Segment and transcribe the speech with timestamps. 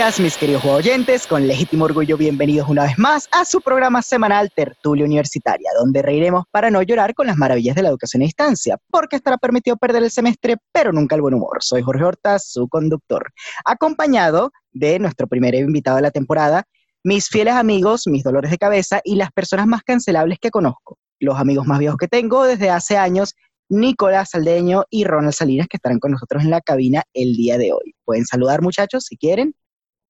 [0.00, 1.26] días, mis queridos oyentes.
[1.26, 6.46] Con legítimo orgullo, bienvenidos una vez más a su programa semanal Tertulia Universitaria, donde reiremos
[6.50, 10.02] para no llorar con las maravillas de la educación a distancia, porque estará permitido perder
[10.02, 11.58] el semestre, pero nunca el buen humor.
[11.60, 13.30] Soy Jorge Horta, su conductor,
[13.66, 16.64] acompañado de nuestro primer invitado de la temporada,
[17.04, 20.96] mis fieles amigos, mis dolores de cabeza y las personas más cancelables que conozco.
[21.18, 23.34] Los amigos más viejos que tengo desde hace años
[23.68, 27.74] Nicolás Saldeño y Ronald Salinas, que estarán con nosotros en la cabina el día de
[27.74, 27.94] hoy.
[28.06, 29.54] Pueden saludar, muchachos, si quieren.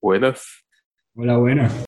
[0.00, 0.64] Buenas.
[1.14, 1.84] Hola, buenas.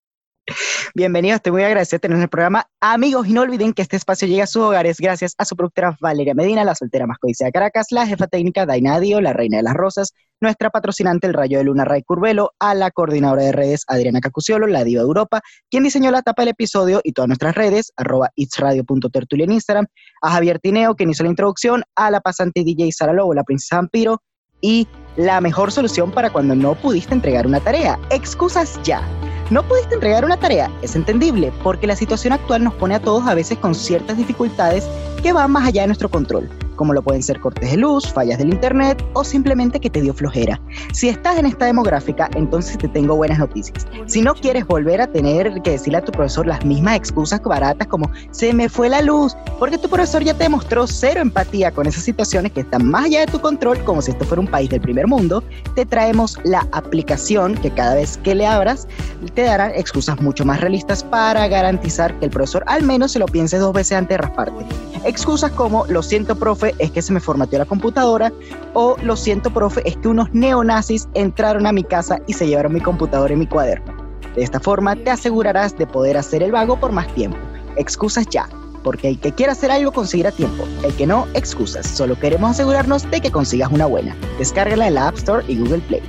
[0.95, 2.66] Bienvenidos, estoy muy agradecido de tener en el programa.
[2.79, 5.97] Amigos, y no olviden que este espacio llega a sus hogares gracias a su productora
[6.01, 9.62] Valeria Medina, la soltera más codiciada de Caracas, la jefa técnica Dainadio, la reina de
[9.62, 10.12] las rosas,
[10.43, 14.67] nuestra patrocinante El Rayo de Luna Ray Curvelo, a la coordinadora de redes Adriana Cacuciolo,
[14.67, 18.28] la diva de Europa, quien diseñó la tapa del episodio y todas nuestras redes, arroba
[18.34, 19.87] itsradio.tertulia en Instagram,
[20.20, 23.77] a Javier Tineo, quien hizo la introducción, a la pasante DJ Sara Lobo, la princesa
[23.77, 24.20] vampiro,
[24.61, 27.99] y la mejor solución para cuando no pudiste entregar una tarea.
[28.11, 29.03] Excusas ya
[29.51, 33.27] no pudiste entregar una tarea, es entendible, porque la situación actual nos pone a todos
[33.27, 34.89] a veces con ciertas dificultades
[35.23, 38.39] que van más allá de nuestro control como lo pueden ser cortes de luz, fallas
[38.39, 40.61] del internet o simplemente que te dio flojera.
[40.92, 43.87] Si estás en esta demográfica, entonces te tengo buenas noticias.
[44.06, 47.87] Si no quieres volver a tener que decirle a tu profesor las mismas excusas baratas
[47.89, 51.87] como se me fue la luz, porque tu profesor ya te demostró cero empatía con
[51.87, 54.70] esas situaciones que están más allá de tu control, como si esto fuera un país
[54.70, 55.43] del primer mundo,
[55.75, 58.87] te traemos la aplicación que cada vez que le abras
[59.34, 63.27] te dará excusas mucho más realistas para garantizar que el profesor al menos se lo
[63.27, 64.92] piense dos veces antes de rasparte.
[65.05, 68.33] Excusas como, lo siento, profe, es que se me formateó la computadora,
[68.75, 72.72] o lo siento, profe, es que unos neonazis entraron a mi casa y se llevaron
[72.72, 73.92] mi computadora y mi cuaderno.
[74.36, 77.36] De esta forma te asegurarás de poder hacer el vago por más tiempo.
[77.77, 78.48] Excusas ya,
[78.83, 81.87] porque el que quiera hacer algo conseguirá tiempo, el que no, excusas.
[81.87, 84.16] Solo queremos asegurarnos de que consigas una buena.
[84.38, 86.03] Descárgala en la App Store y Google Play.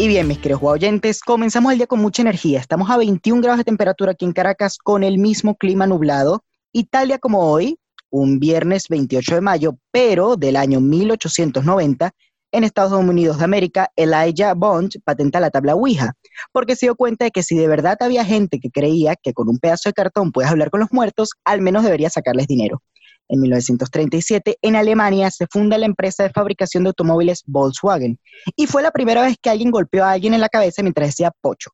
[0.00, 2.60] Y bien, mis queridos oyentes, comenzamos el día con mucha energía.
[2.60, 6.44] Estamos a 21 grados de temperatura aquí en Caracas con el mismo clima nublado.
[6.72, 12.12] Y tal día como hoy, un viernes 28 de mayo, pero del año 1890,
[12.52, 16.12] en Estados Unidos de América, Elijah Bond patenta la tabla Ouija,
[16.52, 19.48] porque se dio cuenta de que si de verdad había gente que creía que con
[19.48, 22.82] un pedazo de cartón puedes hablar con los muertos, al menos debería sacarles dinero.
[23.28, 28.18] En 1937, en Alemania, se funda la empresa de fabricación de automóviles Volkswagen
[28.56, 31.30] y fue la primera vez que alguien golpeó a alguien en la cabeza mientras decía
[31.40, 31.70] pocho.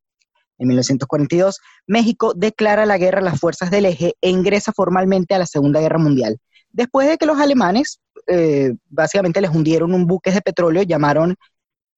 [0.58, 5.38] En 1942, México declara la guerra a las fuerzas del eje e ingresa formalmente a
[5.38, 6.38] la Segunda Guerra Mundial.
[6.70, 11.36] Después de que los alemanes eh, básicamente les hundieron un buque de petróleo, llamaron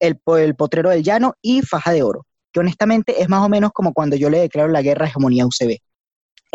[0.01, 3.71] el, el Potrero del Llano y Faja de Oro, que honestamente es más o menos
[3.73, 5.79] como cuando yo le declaro la guerra a Hegemonía UCB.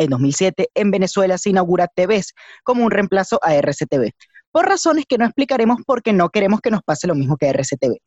[0.01, 4.11] En 2007, en Venezuela se inaugura TVs como un reemplazo a RCTV,
[4.51, 7.97] por razones que no explicaremos porque no queremos que nos pase lo mismo que RCTV.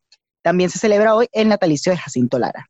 [0.43, 2.67] También se celebra hoy el natalicio de Jacinto Lara.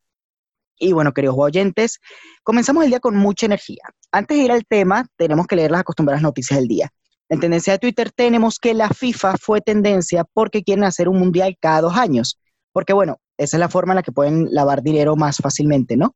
[0.78, 2.00] Y bueno, queridos oyentes,
[2.42, 3.82] comenzamos el día con mucha energía.
[4.12, 6.90] Antes de ir al tema, tenemos que leer las acostumbradas noticias del día.
[7.30, 11.56] En tendencia de Twitter tenemos que la FIFA fue tendencia porque quieren hacer un mundial
[11.58, 12.38] cada dos años.
[12.72, 16.14] Porque bueno, esa es la forma en la que pueden lavar dinero más fácilmente, ¿no?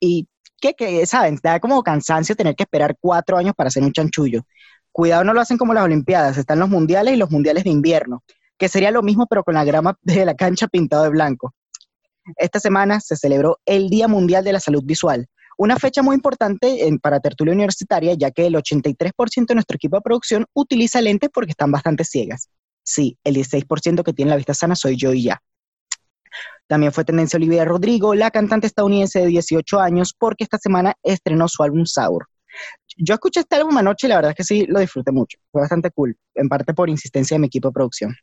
[0.00, 0.28] Y
[0.60, 1.38] que, ¿saben?
[1.42, 4.42] Da como cansancio tener que esperar cuatro años para hacer un chanchullo.
[4.92, 8.22] Cuidado, no lo hacen como las Olimpiadas, están los mundiales y los mundiales de invierno,
[8.56, 11.54] que sería lo mismo pero con la grama de la cancha pintado de blanco.
[12.36, 15.26] Esta semana se celebró el Día Mundial de la Salud Visual,
[15.56, 19.96] una fecha muy importante en, para tertulia universitaria, ya que el 83% de nuestro equipo
[19.96, 22.48] de producción utiliza lentes porque están bastante ciegas.
[22.82, 25.40] Sí, el 16% que tiene la vista sana soy yo y ya.
[26.66, 31.48] También fue tendencia Olivia Rodrigo, la cantante estadounidense de 18 años, porque esta semana estrenó
[31.48, 32.26] su álbum Sour.
[32.96, 35.38] Yo escuché este álbum anoche y la verdad es que sí lo disfruté mucho.
[35.50, 38.16] Fue bastante cool, en parte por insistencia de mi equipo de producción.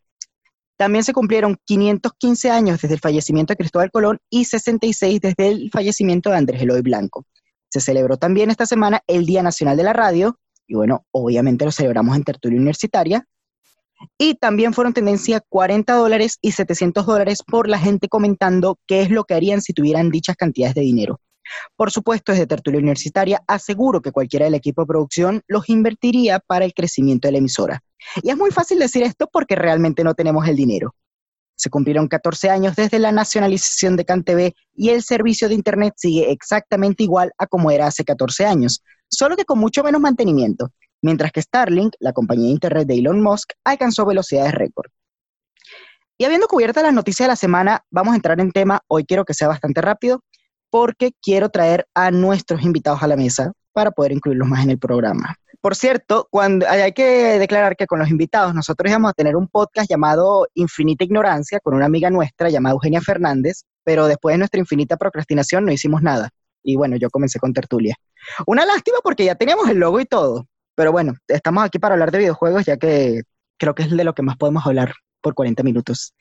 [0.78, 5.70] También se cumplieron 515 años desde el fallecimiento de Cristóbal Colón y 66 desde el
[5.72, 7.26] fallecimiento de Andrés Eloy Blanco.
[7.70, 11.72] Se celebró también esta semana el Día Nacional de la Radio, y bueno, obviamente lo
[11.72, 13.26] celebramos en tertulia universitaria,
[14.18, 19.10] y también fueron tendencia 40 dólares y 700 dólares por la gente comentando qué es
[19.10, 21.20] lo que harían si tuvieran dichas cantidades de dinero.
[21.76, 26.66] Por supuesto, desde Tertulia Universitaria aseguro que cualquiera del equipo de producción los invertiría para
[26.66, 27.84] el crecimiento de la emisora.
[28.24, 30.96] Y es muy fácil decir esto porque realmente no tenemos el dinero.
[31.56, 36.32] Se cumplieron 14 años desde la nacionalización de CanTV y el servicio de Internet sigue
[36.32, 40.72] exactamente igual a como era hace 14 años, solo que con mucho menos mantenimiento
[41.02, 44.92] mientras que Starlink, la compañía de Internet de Elon Musk, alcanzó velocidades récord.
[46.18, 48.82] Y habiendo cubierta las noticias de la semana, vamos a entrar en tema.
[48.88, 50.24] Hoy quiero que sea bastante rápido
[50.70, 54.80] porque quiero traer a nuestros invitados a la mesa para poder incluirlos más en el
[54.80, 55.36] programa.
[55.62, 59.48] por cierto, cuando hay que declarar que con los invitados nosotros íbamos a tener un
[59.48, 64.60] podcast llamado Infinita Ignorancia con una amiga nuestra llamada Eugenia Fernández, pero después de nuestra
[64.60, 66.30] infinita procrastinación no hicimos nada.
[66.64, 67.96] Y bueno, yo comencé con tertulia.
[68.48, 70.48] Una lástima porque ya teníamos el logo y todo.
[70.82, 73.22] Pero bueno, estamos aquí para hablar de videojuegos ya que
[73.60, 74.92] creo que es de lo que más podemos hablar
[75.22, 76.16] por 40 minutos.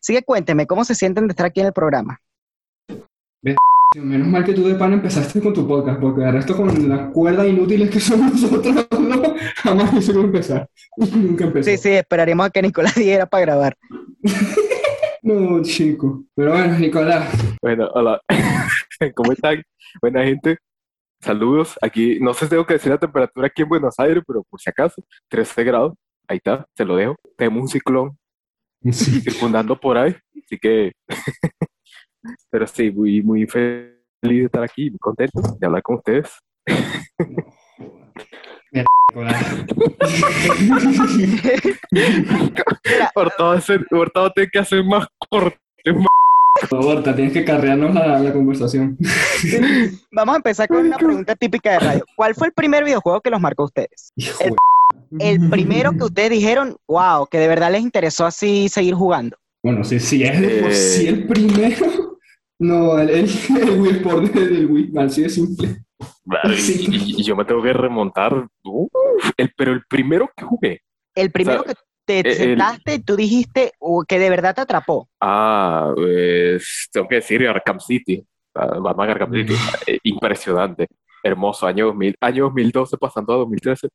[0.00, 2.18] Así que cuénteme, ¿cómo se sienten de estar aquí en el programa?
[3.94, 7.12] Menos mal que tú de pan empezaste con tu podcast, porque de resto con las
[7.12, 10.66] cuerdas inútiles que somos nosotros, no, jamás hicimos empezar.
[10.96, 11.68] Nunca empezó.
[11.68, 13.76] Sí, sí, esperaríamos a que Nicolás diera para grabar.
[15.22, 16.24] no, chico.
[16.34, 17.28] Pero bueno, Nicolás.
[17.60, 18.18] Bueno, hola.
[19.14, 19.62] ¿Cómo están?
[20.00, 20.56] Buena gente.
[21.20, 21.78] Saludos.
[21.82, 24.60] Aquí, no sé si tengo que decir la temperatura aquí en Buenos Aires, pero por
[24.60, 25.94] si acaso, 13 grados.
[26.28, 27.16] Ahí está, se lo dejo.
[27.36, 28.18] Tenemos un ciclón
[28.92, 30.92] circundando por ahí, así que
[32.50, 36.38] pero sí, muy, muy feliz de estar aquí, muy contento de hablar con ustedes.
[43.14, 45.58] por todo ese, por todo tengo que hacer más corte.
[46.60, 48.96] Por favor, te tienes que carrearnos la, la conversación.
[50.12, 52.04] Vamos a empezar con una pregunta típica de radio.
[52.16, 54.12] ¿Cuál fue el primer videojuego que los marcó a ustedes?
[54.40, 54.54] El,
[55.18, 59.36] el, primero que ustedes dijeron, wow, que de verdad les interesó así seguir jugando.
[59.62, 62.18] Bueno, sí, sí, es de por sí el primero.
[62.58, 63.30] No, el, el,
[63.60, 65.76] el Wii Sport del Wii, así de simple.
[66.56, 66.86] sí.
[66.88, 68.88] y, y, yo me tengo que remontar, uh,
[69.36, 70.80] el, pero el primero que jugué.
[71.14, 74.54] El primero o sea, que te, te sentaste y tú dijiste uh, que de verdad
[74.54, 75.08] te atrapó.
[75.20, 78.24] Ah, pues tengo que decir Arkham City,
[78.54, 79.54] Batman Arkham City,
[79.86, 80.86] eh, impresionante,
[81.22, 83.88] hermoso, año, 2000, año 2012 pasando a 2013.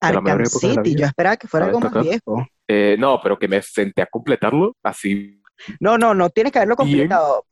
[0.00, 2.46] Arkham City, yo esperaba que fuera algo más viejo.
[2.68, 5.40] Eh, no, pero que me senté a completarlo así.
[5.80, 7.46] No, no, no tienes que haberlo completado.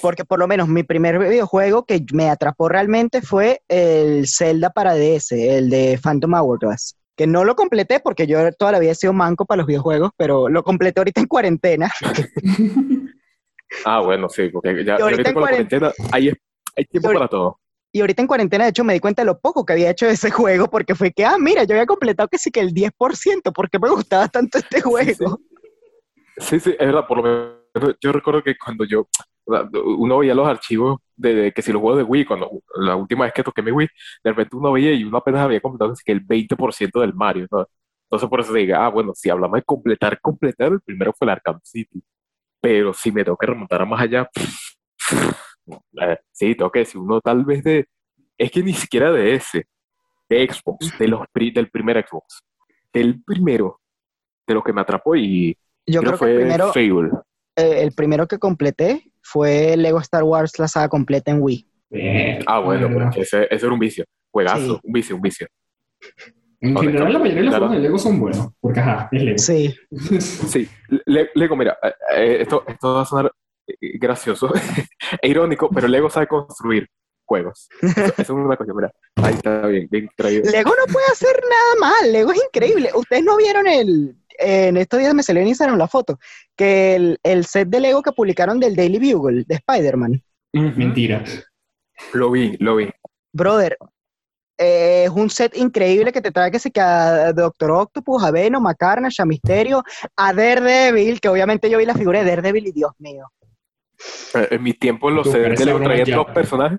[0.00, 4.94] Porque por lo menos mi primer videojuego que me atrapó realmente fue el Zelda para
[4.94, 6.96] DS, el de Phantom Hourglass.
[7.16, 10.10] Que no lo completé porque yo toda la vida he sido manco para los videojuegos,
[10.16, 11.90] pero lo completé ahorita en cuarentena.
[13.84, 16.32] ah, bueno, sí, porque ya ahorita, ahorita con la cuarentena hay,
[16.76, 17.58] hay tiempo para todo.
[17.92, 20.06] Y ahorita en cuarentena, de hecho, me di cuenta de lo poco que había hecho
[20.06, 22.74] de ese juego, porque fue que, ah, mira, yo había completado que sí que el
[22.74, 25.40] 10%, porque me gustaba tanto este juego.
[26.36, 29.08] Sí, sí, sí es verdad, por lo menos yo recuerdo que cuando yo
[29.46, 33.34] uno veía los archivos de, que si los juegos de Wii, cuando la última vez
[33.34, 33.88] que toqué mi Wii,
[34.24, 37.66] de repente uno veía y uno apenas había completado que el 20% del Mario, ¿no?
[38.04, 41.30] Entonces por eso diga, ah, bueno, si hablamos de completar, completar, el primero fue el
[41.30, 42.02] Arkham City,
[42.60, 44.28] pero si me tengo que remontar a más allá,
[46.00, 47.86] eh, sí, tengo que decir, uno tal vez de,
[48.38, 49.66] es que ni siquiera de ese,
[50.28, 52.42] de Xbox, de los, del primer Xbox,
[52.92, 53.80] del primero,
[54.46, 57.10] de lo que me atrapó y yo creo, que fue el primero, Fable.
[57.56, 61.66] Eh, el primero que completé fue Lego Star Wars la saga completa en Wii.
[62.46, 64.04] Ah, bueno, ese, ese, era un vicio.
[64.30, 64.80] Juegazo, sí.
[64.82, 65.46] un vicio, un vicio.
[66.60, 67.66] En general, la mayoría de los claro.
[67.66, 69.38] juegos de Lego son buenos, porque ajá, es Lego.
[69.38, 69.74] Sí.
[70.20, 70.68] sí,
[71.06, 71.78] Le Lego, mira,
[72.14, 73.32] eh, esto, esto va a sonar
[73.80, 74.52] gracioso
[75.22, 76.88] e irónico, pero Lego sabe construir
[77.26, 77.68] juegos.
[77.82, 78.92] Eso, eso es una cosa, mira.
[79.16, 80.50] Ahí está bien, bien traído.
[80.50, 82.90] Lego no puede hacer nada mal, Lego es increíble.
[82.94, 86.18] Ustedes no vieron el, en estos días me salió en Instagram la foto,
[86.56, 90.22] que el, el, set de Lego que publicaron del Daily Bugle, de Spider-Man.
[90.52, 91.24] Mentira.
[92.12, 92.90] Lo vi, lo vi.
[93.32, 93.76] Brother,
[94.58, 98.66] eh, es un set increíble que te trae que se a Doctor Octopus, a Venom,
[98.66, 99.82] a Carnage, a Misterio,
[100.16, 103.26] a Daredevil, que obviamente yo vi la figura de Daredevil y Dios mío.
[104.34, 106.78] Eh, en mi tiempo los sets de Lego traían dos personajes.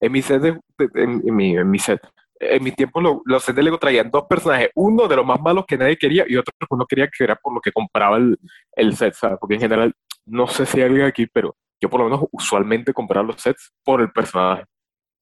[0.00, 0.60] En mi set, de,
[0.94, 2.00] en, en, mi, en mi set
[2.40, 5.40] en mi tiempo lo, los sets de Lego traían dos personajes, uno de los más
[5.40, 8.16] malos que nadie quería y otro que uno quería que era por lo que compraba
[8.16, 8.38] el,
[8.72, 9.38] el set, ¿sabes?
[9.40, 9.92] Porque en general,
[10.26, 13.72] no sé si hay alguien aquí, pero yo por lo menos usualmente compraba los sets
[13.84, 14.64] por el personaje.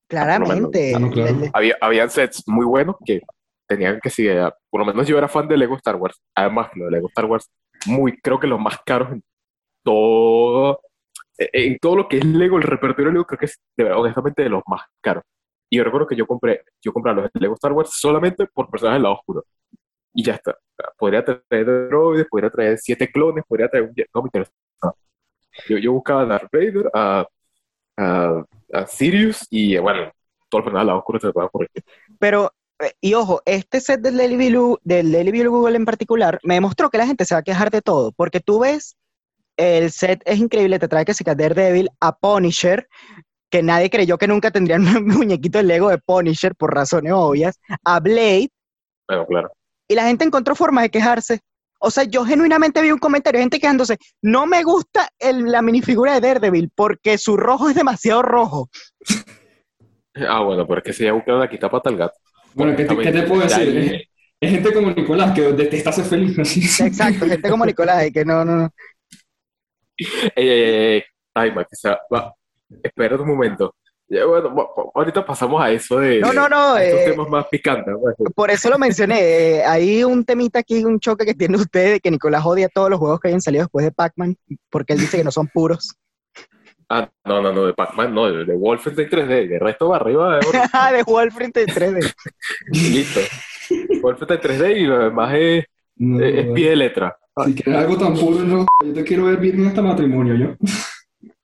[0.09, 0.92] Claramente.
[0.92, 1.37] Menos, claro.
[1.52, 3.23] Había, habían sets muy buenos que
[3.68, 6.85] tenían que seguir, por lo menos yo era fan de Lego Star Wars, además lo
[6.85, 7.50] de Lego Star Wars,
[7.87, 9.25] muy, creo que los más caros en
[9.85, 10.80] todo,
[11.38, 14.00] en todo lo que es Lego, el repertorio de Lego, creo que es de verdad,
[14.00, 15.25] honestamente de los más caros.
[15.69, 18.97] Y yo recuerdo que yo compré, yo compré los Lego Star Wars solamente por personajes
[18.97, 19.45] del lado oscuro.
[20.14, 20.57] Y ya está.
[20.97, 23.95] Podría traer droides, podría traer siete clones, podría traer un...
[24.14, 24.52] No me interesa.
[25.69, 27.26] Yo, yo buscaba a Darth Vader, a,
[27.97, 30.12] a, a Sirius y bueno,
[30.49, 31.71] todo el personaje del lado oscuro se puede ocurrir.
[32.19, 32.52] Pero,
[33.00, 36.90] y ojo, este set del Daily Blue, del Daily Blue Google en particular, me demostró
[36.90, 38.97] que la gente se va a quejar de todo, porque tú ves
[39.57, 42.89] el set es increíble, te trae que se cae Daredevil, a Punisher,
[43.51, 47.59] que nadie creyó que nunca tendrían un muñequito de Lego de Punisher por razones obvias,
[47.85, 48.51] a Blade.
[49.09, 49.53] Bueno, claro.
[49.89, 51.41] Y la gente encontró formas de quejarse.
[51.79, 55.61] O sea, yo genuinamente vi un comentario de gente quejándose, no me gusta el, la
[55.63, 58.69] minifigura de Daredevil porque su rojo es demasiado rojo.
[60.27, 62.15] Ah, bueno, pero es que se ya buscado la quita pata al gato.
[62.55, 63.75] Bueno, ¿qué te, qué te puedo decir?
[63.75, 64.03] Ya, Es,
[64.41, 66.81] es gente como Nicolás que detesta ser feliz.
[66.81, 68.71] Exacto, gente como Nicolás, y que no, no, no.
[70.35, 71.03] Ey,
[71.73, 72.35] sea, va,
[72.83, 73.75] espera un momento.
[74.09, 74.55] Ya, bueno,
[74.95, 77.93] ahorita pasamos a eso de, No, no, no, estos eh, temas más picantes.
[78.00, 78.15] pues.
[78.37, 79.19] Por eso lo mencioné.
[79.59, 82.88] eh, hay un temita aquí, un choque que tiene usted de que Nicolás odia todos
[82.88, 84.37] los juegos que hayan salido después de Pac-Man,
[84.71, 85.97] porque él dice que no son puros.
[86.88, 90.38] Ah, no, no, no, de Pac-Man, no, de, de Wolfenstein 3D, de resto va arriba,
[90.38, 92.15] de Ah, de Wolfenstein en 3D.
[92.71, 93.21] listo.
[94.03, 95.65] Wolfenstein 3D y lo demás es,
[95.97, 97.17] No, es, es pie de letra.
[97.45, 98.66] Si quieres algo tan puro, no.
[98.85, 100.57] Yo te quiero ver virgen hasta matrimonio, yo.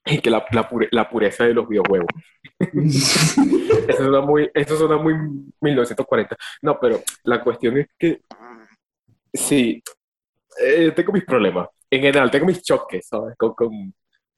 [0.04, 2.08] Y que la, la, pure- la pureza de los videojuegos.
[3.88, 5.14] Eso suena muy, eso suena muy
[5.60, 6.36] 1940.
[6.62, 8.20] No, pero la cuestión es que
[9.32, 9.82] sí,
[10.60, 11.68] eh, tengo mis problemas.
[11.90, 13.36] En general, tengo mis choques, ¿sabes?
[13.36, 13.94] Con, con,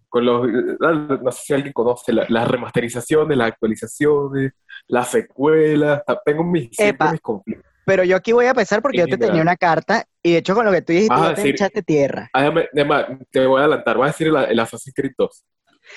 [0.08, 4.52] con los, no sé si alguien conoce la- las remasterizaciones, las actualizaciones,
[4.88, 6.02] las secuelas.
[6.24, 6.70] Tengo mis,
[7.12, 7.72] mis conflictos.
[7.86, 10.54] Pero yo aquí voy a empezar porque yo te tenía una carta y de hecho
[10.54, 12.30] con lo que tú dijiste ya te echaste tierra.
[12.34, 15.44] Déjame- además, te voy a adelantar, voy a decir el, el Assassin's Creed 2.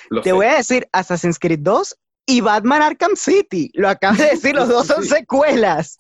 [0.10, 0.34] Lo Te sé.
[0.34, 3.72] voy a decir Assassin's Creed 2 y Batman Arkham City.
[3.74, 5.98] Lo acabas de decir, los dos son secuelas.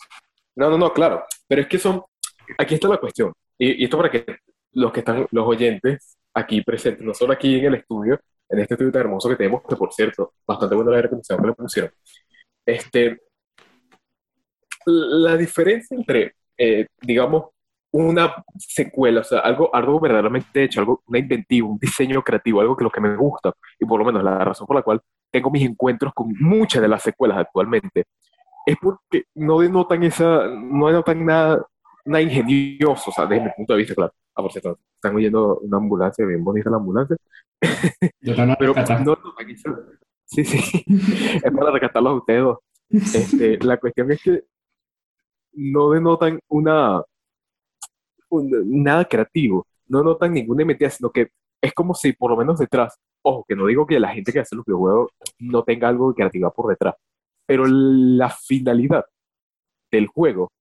[0.55, 1.23] No, no, no, claro.
[1.47, 2.03] Pero es que son.
[2.57, 3.31] Aquí está la cuestión.
[3.57, 4.25] Y, y esto para que
[4.73, 8.73] los que están, los oyentes aquí presentes, no solo aquí en el estudio, en este
[8.73, 11.91] estudio tan hermoso que tenemos, que por cierto, bastante buena la reconocimiento que le pusieron.
[12.65, 13.21] Este,
[14.87, 17.47] la diferencia entre, eh, digamos,
[17.91, 22.75] una secuela, o sea, algo, algo verdaderamente hecho, algo, una inventiva, un diseño creativo, algo
[22.75, 25.01] que lo que me gusta, y por lo menos la razón por la cual
[25.31, 28.05] tengo mis encuentros con muchas de las secuelas actualmente,
[28.65, 31.65] es porque no denotan esa, no denotan nada,
[32.05, 34.13] nada ingenioso, o sea, desde mi punto de vista, claro.
[34.35, 37.15] Ah, por cierto, están oyendo una ambulancia, bien bonita la ambulancia,
[38.59, 38.99] pero no esa-
[40.25, 40.83] Sí, sí,
[41.43, 42.57] es para rescatarlos a ustedes dos.
[42.89, 44.43] Este, la cuestión es que
[45.57, 47.03] no denotan una,
[48.29, 51.29] un- nada creativo, no notan ninguna inventiva, sino que
[51.61, 54.39] es como si por lo menos detrás, ojo, que no digo que la gente que
[54.39, 56.95] hace los videojuegos no tenga algo de creatividad por detrás,
[57.45, 59.05] pero la finalidad
[59.91, 60.51] del juego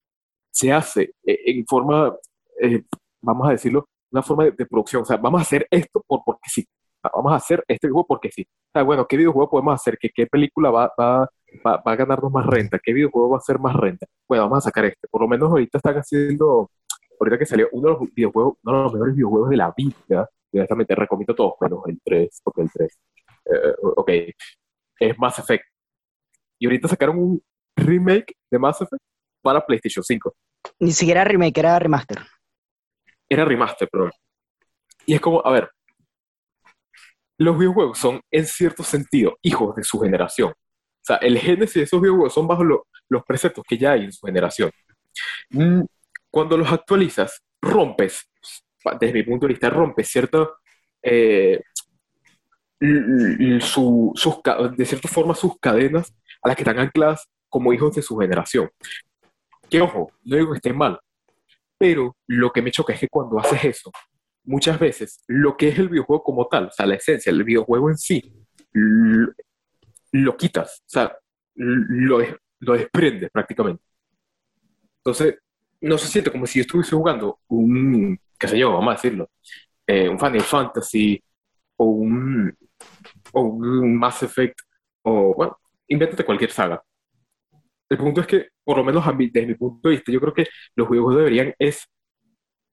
[0.51, 2.15] se hace eh, en forma,
[2.63, 2.85] eh,
[3.23, 6.49] vamos a decirlo, una forma de, producción, o sea, vamos a hacer esto por, porque
[6.51, 6.67] sí,
[7.15, 8.43] vamos a hacer este juego porque sí.
[8.45, 9.99] O sea, bueno, ¿qué videojuego podemos hacer?
[10.01, 11.29] ¿Qué, qué película va, va,
[11.67, 12.79] va, va a ganarnos más renta?
[12.83, 14.07] ¿Qué videojuego va a hacer más renta?
[14.29, 15.07] Bueno, vamos a sacar este.
[15.09, 16.71] Por lo menos ahorita están haciendo,
[17.21, 20.31] ahorita que salió uno de los videojuegos, uno de los mejores videojuegos de la vida,
[20.53, 22.99] y honestamente recomiendo todos, menos el 3, porque el 3,
[23.47, 24.11] eh, ok,
[25.01, 25.65] es Mass Effect.
[26.59, 27.43] Y ahorita sacaron un
[27.77, 29.03] remake de Mass Effect
[29.43, 30.35] para PlayStation 5.
[30.81, 32.19] Ni siquiera remake, era remaster.
[33.29, 34.11] Era remaster, perdón.
[35.05, 35.71] Y es como, a ver,
[37.39, 40.53] los videojuegos son en cierto sentido hijos de su generación.
[41.07, 44.13] Sea, el génesis de esos videojuegos son bajo lo- los preceptos que ya hay en
[44.13, 44.71] su generación.
[45.51, 45.83] Mm,
[46.31, 48.29] Cuando los actualizas, rompes,
[49.01, 50.49] desde mi punto de vista, rompes cierta,
[51.03, 51.63] eh,
[53.61, 54.35] su- sus,
[54.77, 58.69] de cierta forma sus cadenas a las que están ancladas como hijos de su generación.
[59.71, 60.99] Que ojo, no digo que esté mal,
[61.79, 63.91] pero lo que me choca es que cuando haces eso,
[64.45, 67.89] muchas veces lo que es el videojuego como tal, o sea, la esencia, el videojuego
[67.91, 68.33] en sí,
[70.25, 71.17] lo, quitas, o sea,
[71.55, 72.19] lo,
[72.61, 73.83] lo desprendes prácticamente.
[74.99, 75.37] Entonces,
[75.81, 79.31] no se siente como si yo estuviese jugando un, qué sé yo, vamos a decirlo,
[79.87, 81.23] eh, un Final Fantasy
[81.77, 82.57] o un,
[83.33, 84.61] o un Mass Effect
[85.03, 85.59] o, bueno,
[85.89, 86.83] invéntate cualquier saga.
[87.89, 90.21] El punto es que, por lo menos a mí, desde mi punto de vista, yo
[90.21, 91.87] creo que los videojuegos deberían es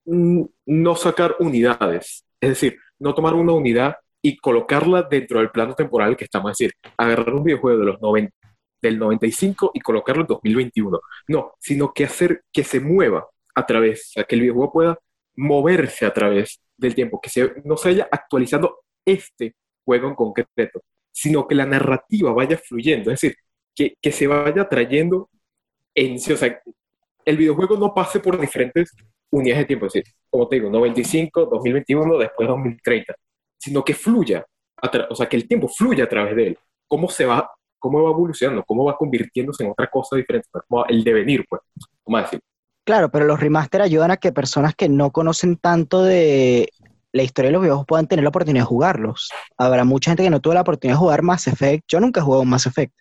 [0.06, 5.75] mm, no sacar unidades, es decir, no tomar una unidad y colocarla dentro del plano
[5.75, 8.34] temporal que estamos, es decir, agarrar un videojuego de los 90,
[8.82, 11.00] del 95 y colocarlo en 2021.
[11.27, 15.00] No, sino que hacer que se mueva a través, o sea, que el videojuego pueda
[15.36, 20.82] moverse a través del tiempo, que se, no se vaya actualizando este juego en concreto,
[21.12, 23.38] sino que la narrativa vaya fluyendo, es decir,
[23.75, 25.30] que, que se vaya trayendo
[25.94, 26.62] en sí, o sea,
[27.25, 28.96] el videojuego no pase por diferentes
[29.30, 33.15] unidades de tiempo, es decir, como te digo, 95, 2021, después 2030,
[33.63, 34.46] sino que fluya,
[35.10, 36.58] o sea, que el tiempo fluya a través de él.
[36.86, 41.01] ¿Cómo se va, cómo va evolucionando, cómo va convirtiéndose en otra cosa diferente, como el
[41.01, 41.62] devenir, pues,
[42.05, 42.41] a decir.
[42.86, 46.67] Claro, pero los remaster ayudan a que personas que no conocen tanto de
[47.13, 49.29] la historia de los videojuegos puedan tener la oportunidad de jugarlos.
[49.58, 51.86] Habrá mucha gente que no tuvo la oportunidad de jugar Mass Effect.
[51.88, 52.93] Yo nunca he jugado Mass Effect.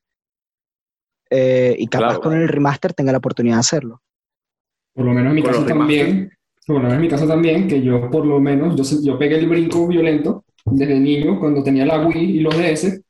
[1.29, 4.01] Eh, y capaz Claro, con el remaster tenga la oportunidad de hacerlo.
[4.95, 6.31] Por lo menos en mi caso también,
[6.65, 9.39] por lo menos en mi caso también, que yo por lo menos, yo, yo pegué
[9.39, 13.01] el brinco violento desde niño, cuando tenía la Wii y los DS,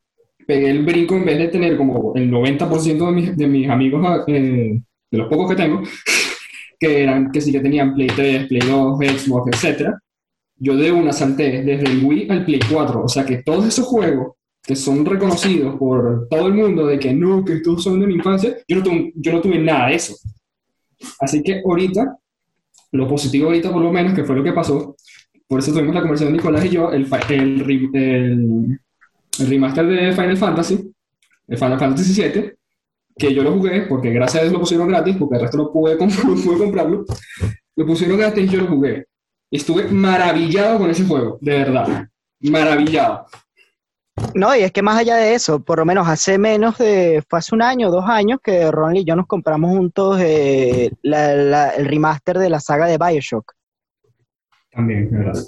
[0.47, 4.25] pegué el brinco en vez de tener como el 90% de mis, de mis amigos
[4.27, 4.81] eh,
[5.11, 5.83] de los pocos que tengo,
[6.81, 9.91] que eran, que sí que tenían Play 3, Play 2, Xbox, etc.
[10.57, 13.87] Yo de una salté desde el Wii al Play 4, o sea que todos esos
[13.87, 18.07] juegos que son reconocidos por todo el mundo de que no, que estos son de
[18.07, 20.15] mi infancia, yo no, tuve, yo no tuve nada de eso.
[21.19, 22.17] Así que ahorita,
[22.93, 24.95] lo positivo ahorita por lo menos, que fue lo que pasó,
[25.53, 28.81] por eso tuvimos la conversación Nicolás y yo, el, el, el,
[29.39, 30.95] el remaster de Final Fantasy,
[31.47, 32.53] el Final Fantasy VII,
[33.19, 35.71] que yo lo jugué, porque gracias a Dios lo pusieron gratis, porque el resto no
[35.71, 37.05] pude, pude comprarlo,
[37.77, 39.05] lo pusieron gratis y yo lo jugué.
[39.51, 42.09] Estuve maravillado con ese juego, de verdad,
[42.41, 43.27] maravillado.
[44.35, 47.41] No, y es que más allá de eso, por lo menos hace menos de, fue
[47.41, 52.39] hace un año, dos años, que Ron y yo nos compramos juntos eh, el remaster
[52.39, 53.53] de la saga de Bioshock.
[54.73, 55.43] También, verdad.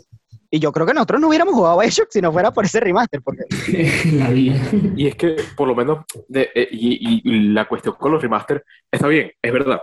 [0.54, 3.20] Y yo creo que nosotros no hubiéramos jugado Bioshock si no fuera por ese remaster.
[3.22, 3.42] Porque...
[4.96, 9.32] y es que, por lo menos, eh, y, la cuestión con los remaster está bien,
[9.42, 9.80] es verdad.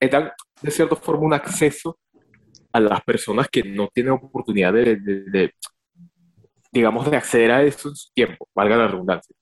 [0.00, 2.00] Dan, de cierta forma, un acceso
[2.72, 5.54] a las personas que no tienen oportunidad de,
[6.72, 9.34] digamos, de acceder a esos tiempos, valga la redundancia.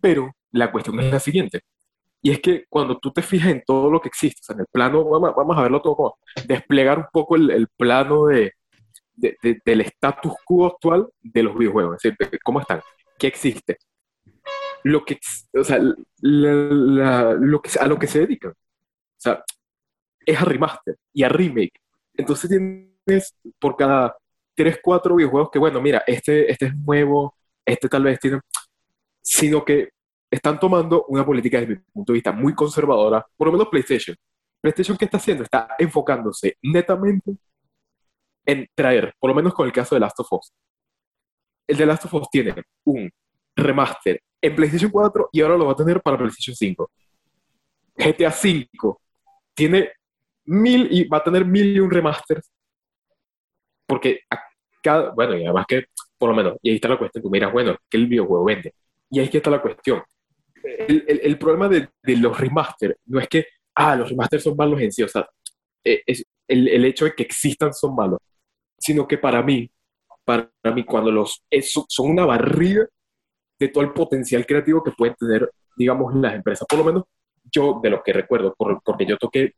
[0.00, 1.62] Pero la cuestión es la siguiente.
[2.22, 4.60] Y es que cuando tú te fijas en todo lo que existe, o sea, en
[4.60, 8.52] el plano, vamos, vamos a verlo todo como desplegar un poco el, el plano de,
[9.14, 12.04] del status quo actual de los videojuegos.
[12.04, 12.80] Es decir, ¿cómo están?
[13.18, 13.78] ¿Qué existe?
[14.84, 15.18] Lo que,
[15.54, 15.78] o sea,
[16.20, 18.52] lo que, a lo que se dedican.
[18.52, 19.44] O sea,
[20.24, 21.80] es a remaster y a remake.
[22.14, 24.16] Entonces tienes por cada
[24.54, 28.40] 3, 4 videojuegos que, bueno, mira, este, este es nuevo, este tal vez tiene...
[29.24, 29.90] Sino que
[30.28, 34.16] están tomando una política desde mi punto de vista muy conservadora, por lo menos PlayStation.
[34.60, 35.44] PlayStation, ¿qué está haciendo?
[35.44, 37.36] Está enfocándose netamente
[38.44, 40.52] en traer, por lo menos con el caso de Last of Us.
[41.66, 43.10] El de Last of Us tiene un
[43.54, 46.90] remaster en PlayStation 4 y ahora lo va a tener para PlayStation 5.
[47.96, 49.00] GTA 5
[49.54, 49.92] tiene
[50.46, 52.50] mil y va a tener mil y un remasters
[53.86, 54.20] porque
[54.82, 55.84] cada, bueno, y además que,
[56.18, 58.74] por lo menos, y ahí está la cuestión, tú miras, bueno, que el videojuego vende.
[59.10, 60.02] Y ahí está la cuestión.
[60.64, 64.80] El, el, problema de, de, los remasters no es que, ah, los remasters son malos
[64.80, 65.28] en sí, o sea,
[65.84, 68.18] eh, es, el, el hecho de que existan son malos
[68.82, 69.70] sino que para mí,
[70.24, 71.44] para mí, cuando los
[71.88, 72.84] son una barriga
[73.58, 76.66] de todo el potencial creativo que pueden tener, digamos, las empresas.
[76.68, 77.04] Por lo menos
[77.44, 79.52] yo, de lo que recuerdo, porque yo toqué,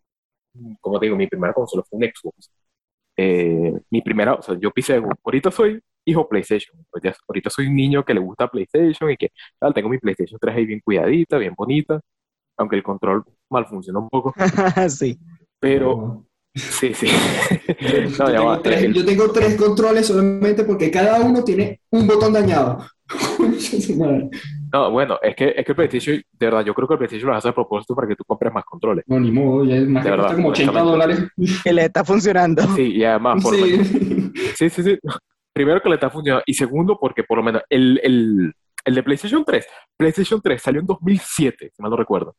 [0.81, 2.51] como te digo, mi primera consola fue un Xbox.
[3.17, 7.77] Eh, mi primera, o sea, yo pisé, ahorita soy hijo PlayStation, pues ahorita soy un
[7.77, 11.39] niño que le gusta PlayStation y que tal, tengo mi PlayStation 3 ahí bien cuidadita,
[11.39, 11.99] bien bonita,
[12.59, 14.35] aunque el control mal funciona un poco.
[14.91, 15.19] sí.
[15.59, 17.09] Pero, Sí, sí.
[18.95, 22.87] Yo, tengo tres, controles solamente porque cada uno tiene un botón dañado.
[24.73, 27.31] no, bueno, es que, es que el PlayStation, de verdad, yo creo que el PlayStation
[27.31, 29.05] lo hace a propósito para que tú compres más controles.
[29.07, 31.29] No, ni modo, ya es más de que verdad, como 80 dólares.
[31.63, 32.63] Que le está funcionando.
[32.75, 34.33] Sí, y además, por sí.
[34.57, 34.99] sí, sí, sí.
[35.53, 39.03] Primero que le está funcionando, y segundo porque por lo menos el, el, el de
[39.03, 42.35] PlayStation 3, PlayStation 3 salió en 2007, si mal no recuerdo.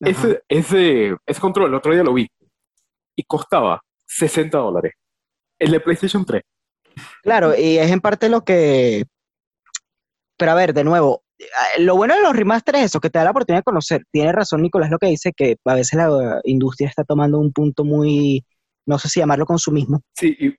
[0.00, 2.28] Ese, ese, ese control, el otro día lo vi,
[3.16, 4.92] y costaba 60 dólares.
[5.58, 6.42] El de PlayStation 3.
[7.22, 9.04] Claro, y es en parte lo que...
[10.36, 13.18] Pero a ver, de nuevo, eh, lo bueno de los remasteres es eso, que te
[13.18, 14.04] da la oportunidad de conocer.
[14.10, 17.84] Tiene razón Nicolás lo que dice, que a veces la industria está tomando un punto
[17.84, 18.44] muy,
[18.86, 20.02] no sé si llamarlo consumismo.
[20.14, 20.54] Sí, y,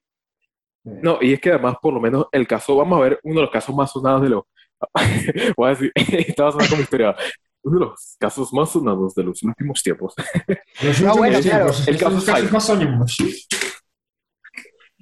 [0.83, 3.41] no, y es que además, por lo menos, el caso, vamos a ver uno de
[3.41, 4.43] los casos más sonados de los,
[5.57, 7.15] voy a decir, estaba sonando como historia,
[7.65, 10.13] uno de los casos más sonados de los últimos tiempos.
[11.03, 11.71] no, bueno, claro.
[11.87, 12.35] El caso,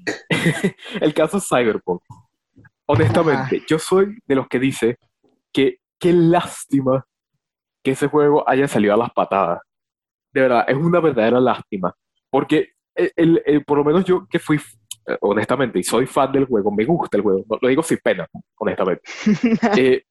[1.02, 2.02] el caso Cyberpunk.
[2.86, 4.97] Honestamente, yo soy de los que dice
[5.52, 7.06] que qué lástima
[7.84, 9.60] que ese juego haya salido a las patadas.
[10.32, 11.93] De verdad, es una verdadera lástima.
[12.30, 14.58] Porque el, por lo menos yo que fui,
[15.08, 18.28] eh, honestamente, y soy fan del juego, me gusta el juego, lo digo sin pena,
[18.58, 19.04] honestamente.
[19.78, 20.04] eh,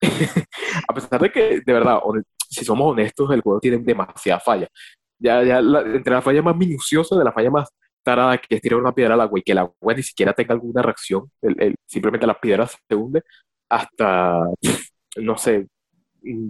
[0.88, 2.00] a pesar de que, de verdad,
[2.48, 4.68] si somos honestos, el juego tiene demasiada falla.
[5.18, 7.68] Ya, ya entre la falla más minuciosa de la falla más
[8.02, 10.54] tarada, que es tirar una piedra al agua y que el agua ni siquiera tenga
[10.54, 11.30] alguna reacción,
[11.86, 13.22] simplemente la piedra se hunde,
[13.68, 14.44] hasta,
[15.16, 15.66] no sé,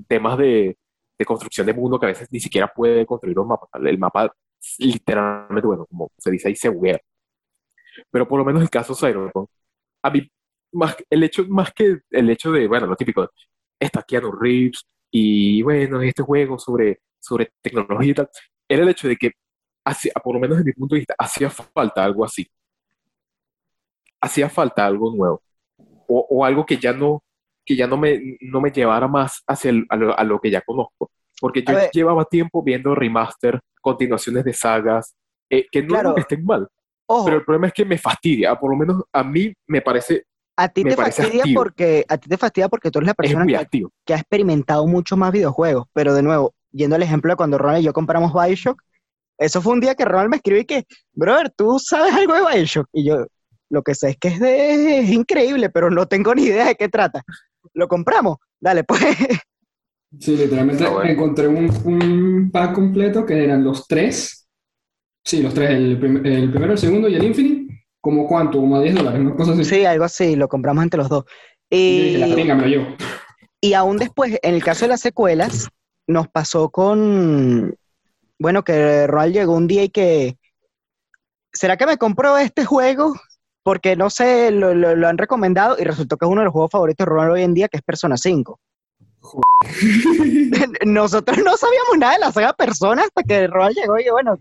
[0.07, 0.77] temas de,
[1.19, 3.69] de, construcción de mundo que a veces ni siquiera puede construir un mapa.
[3.75, 4.33] El mapa,
[4.79, 7.01] literalmente, bueno, como se dice ahí, se buguea.
[8.11, 9.49] Pero por lo menos el caso Cyberpunk,
[10.03, 10.29] a mí
[10.73, 13.31] más, el hecho, más que el hecho de, bueno, lo típico,
[13.79, 18.29] está Keanu Reeves y bueno, este juego sobre, sobre tecnología y tal,
[18.69, 19.33] era el hecho de que,
[19.89, 22.47] hacía, por lo menos desde mi punto de vista, hacía falta algo así.
[24.21, 25.43] Hacía falta algo nuevo.
[26.09, 27.23] O, algo que ya no,
[27.65, 31.11] que ya no me, no me llevara más hacia a, lo, que ya conozco.
[31.41, 35.15] Porque yo llevaba tiempo viendo remaster, continuaciones de sagas,
[35.51, 36.17] eh, que no claro.
[36.17, 36.67] estén mal.
[37.25, 40.25] Pero el problema es que me fastidia, por lo menos a mí me parece
[40.59, 43.87] a ti te fastidia porque a ti te fastidia porque tú eres la persona que,
[44.05, 47.83] que, ha experimentado mucho más videojuegos, pero de nuevo, yendo al ejemplo de cuando Ronald
[47.83, 48.83] y yo compramos BioShock,
[49.39, 52.41] eso fue un día que Ronald me escribió y que, brother, ¿tú sabes algo de
[52.41, 52.89] BioShock?
[52.93, 53.27] Y yo,
[53.71, 56.75] lo que sé es que es, de, es increíble, pero no tengo ni idea de
[56.75, 57.23] qué trata.
[57.75, 58.39] ¿Lo compramos?
[58.61, 59.01] Dale, pues.
[60.19, 64.49] Sí, literalmente encontré un, un, pack completo que eran los tres.
[65.23, 67.58] Sí, los tres, el, el, primero, el segundo y el Infinite.
[68.09, 68.59] ¿Como cuánto?
[68.59, 69.21] ¿Como a 10 dólares?
[69.21, 69.65] ¿Una cosa así?
[69.67, 71.27] Sí, algo así, lo compramos entre los dos.
[71.69, 75.69] Y, la lo aún después, en el caso de las secuelas,
[76.07, 77.77] nos pasó con,
[78.39, 80.39] bueno, que Roal llegó un día y que,
[81.53, 83.13] ¿será que me compró este juego?
[83.63, 86.71] Porque no sé, lo, lo, han recomendado y resultó que es uno de los juegos
[86.71, 88.59] favoritos de Roal hoy en día, que es Persona 5.
[90.87, 94.39] Nosotros no sabíamos nada de la saga Persona hasta que Roal llegó y bueno,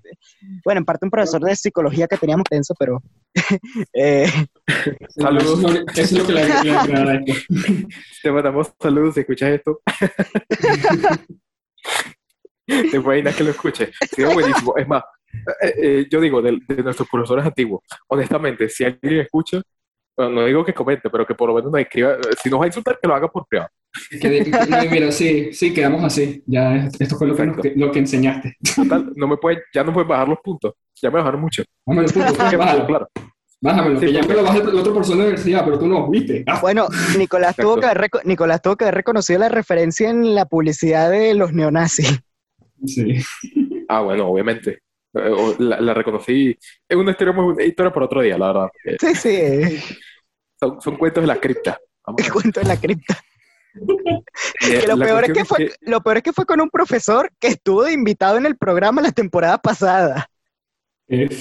[0.63, 3.01] bueno, en parte un profesor de psicología que teníamos tenso, pero...
[3.93, 4.27] eh,
[5.09, 5.83] saludos.
[5.95, 6.45] Eso es lo que le,
[8.23, 9.81] Te mandamos saludos si escuchas esto.
[12.65, 13.91] Te imaginas que lo escuche.
[14.15, 14.75] Sí, buenísimo.
[14.77, 15.03] Es más,
[15.61, 19.61] eh, eh, yo digo, de, de, nuestros profesores antiguos, honestamente, si alguien escucha,
[20.17, 22.67] no digo que comente, pero que por lo menos nos escriba, si nos va a
[22.67, 23.69] insultar, que lo haga por privado.
[24.21, 26.43] Que, mira, sí, sí, quedamos así.
[26.45, 28.57] Ya, esto fue lo que, lo que enseñaste.
[29.15, 30.73] no me puede, ya no puedes bajar los puntos.
[31.01, 31.63] Ya me bajaron mucho.
[31.85, 32.85] Bájame los puntos, bájalo.
[32.85, 33.07] Claro.
[33.59, 36.09] Bájamelo, que ya me lo bajé el otro persona de la universidad, pero tú no,
[36.11, 36.43] ¿viste?
[36.45, 36.59] Ah.
[36.61, 41.09] Bueno, Nicolás tuvo, que haber, Nicolás tuvo que haber reconocido la referencia en la publicidad
[41.09, 42.19] de los neonazis.
[42.85, 43.15] Sí.
[43.89, 44.79] Ah, bueno, obviamente.
[45.13, 46.53] Eh, la, reconocí.
[46.89, 48.67] Es una historia muy historia por otro día, la verdad.
[48.99, 49.95] Sí, sí.
[50.59, 51.79] Son, cuentos de la cripta.
[52.17, 53.19] El cuento de la cripta.
[54.87, 57.87] Lo, peor es que fue, lo peor es que fue con un profesor que estuvo
[57.87, 60.29] invitado en el programa la temporada pasada.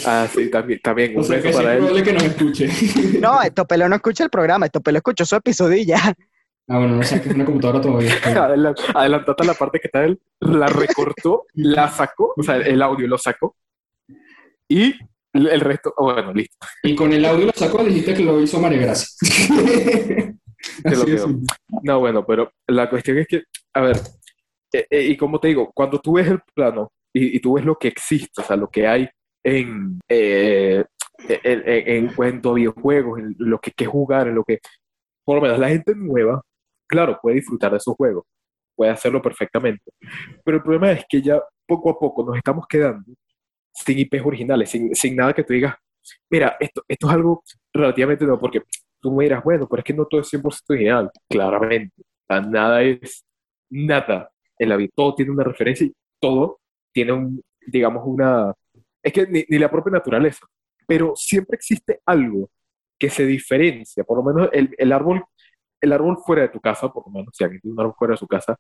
[0.05, 1.19] Ah, sí, también, también.
[1.19, 2.03] O sea, que para él.
[2.03, 2.69] que nos escuche.
[3.21, 6.15] No, Estopelo no escucha el programa, Estopelo escuchó su episodio y ya.
[6.69, 8.13] Ah, bueno, no saques una computadora todavía.
[8.95, 13.19] adelantate la parte que está él, la recortó, la sacó, o sea, el audio lo
[13.19, 13.57] sacó
[14.69, 14.95] y
[15.39, 16.57] el resto, oh, bueno, listo.
[16.83, 19.09] Y con el audio lo sacó, dijiste que lo hizo María Gracia.
[21.83, 23.43] no, bueno, pero la cuestión es que,
[23.75, 23.97] a ver,
[24.73, 27.77] eh, eh, y como te digo, cuando tú ves el plano y, tú ves lo
[27.77, 29.09] que existe, o sea, lo que hay
[29.45, 30.85] en, eh,
[31.29, 34.59] en, en, cuanto a videojuegos, en lo que hay que jugar, en lo que,
[35.25, 36.43] por lo menos la gente nueva
[36.87, 38.25] claro, puede disfrutar de esos juegos,
[38.75, 39.91] puede hacerlo perfectamente.
[40.45, 43.13] Pero el problema es que ya poco a poco nos estamos quedando
[43.85, 45.75] sin IPs originales, sin, sin nada que tú digas,
[46.31, 48.63] mira, esto, esto es algo relativamente nuevo, porque
[49.01, 52.03] tú me dirás, bueno, pero es que no todo es 100% original, claramente.
[52.29, 53.25] nada es
[53.71, 56.61] nada en la vida, todo tiene una referencia y todo
[56.93, 58.55] tiene un, digamos, una...
[59.03, 60.47] Es que ni, ni la propia naturaleza,
[60.87, 62.51] pero siempre existe algo
[62.99, 65.25] que se diferencia, por lo menos el, el árbol
[65.81, 68.13] el árbol fuera de tu casa, por lo menos si alguien tiene un árbol fuera
[68.13, 68.59] de su casa,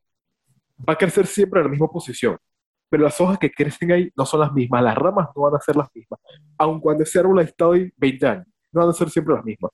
[0.88, 2.36] va a crecer siempre en la misma posición.
[2.88, 5.60] Pero las hojas que crecen ahí no son las mismas, las ramas no van a
[5.60, 6.20] ser las mismas.
[6.58, 9.44] Aun cuando ese árbol ha estado ahí 20 años, no van a ser siempre las
[9.44, 9.72] mismas.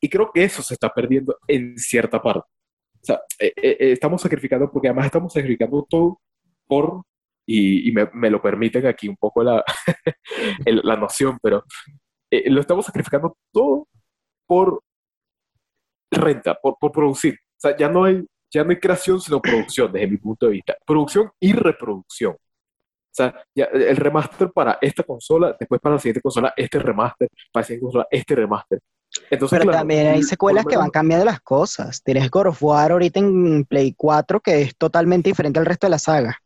[0.00, 2.48] Y creo que eso se está perdiendo en cierta parte.
[2.94, 6.20] O sea, eh, eh, eh, estamos sacrificando, porque además estamos sacrificando todo
[6.66, 7.02] por,
[7.46, 9.62] y, me, lo permiten aquí un poco la,
[10.64, 11.64] la noción, pero
[12.30, 13.86] lo estamos sacrificando todo
[14.46, 14.80] por
[16.10, 17.34] renta, por, por producir.
[17.34, 20.52] O sea, ya no, hay, ya no hay creación, sino producción, desde mi punto de
[20.52, 20.76] vista.
[20.86, 22.36] Producción y reproducción.
[23.14, 27.28] O sea, ya, el remaster para esta consola, después para la siguiente consola, este remaster,
[27.52, 28.80] para la siguiente consola, este remaster.
[29.30, 32.02] Entonces, Pero también hay secuelas que van cambiando las cosas.
[32.02, 35.92] Tienes God of War ahorita en Play 4 que es totalmente diferente al resto de
[35.92, 36.36] la saga.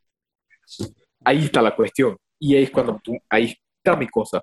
[1.25, 2.19] Ahí está la cuestión.
[2.39, 4.43] Y ahí es cuando tú, ahí está mi cosa.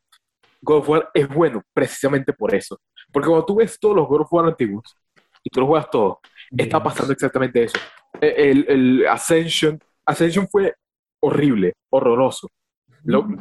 [0.64, 2.80] God of War es bueno precisamente por eso.
[3.14, 4.98] Porque cuando tú ves todos los God of War antiguos,
[5.44, 6.20] y tú lo juegas todo,
[6.58, 7.78] está pasando exactamente eso.
[8.20, 10.74] E, el, el Ascension, Ascension fue
[11.20, 12.50] horrible, horroroso.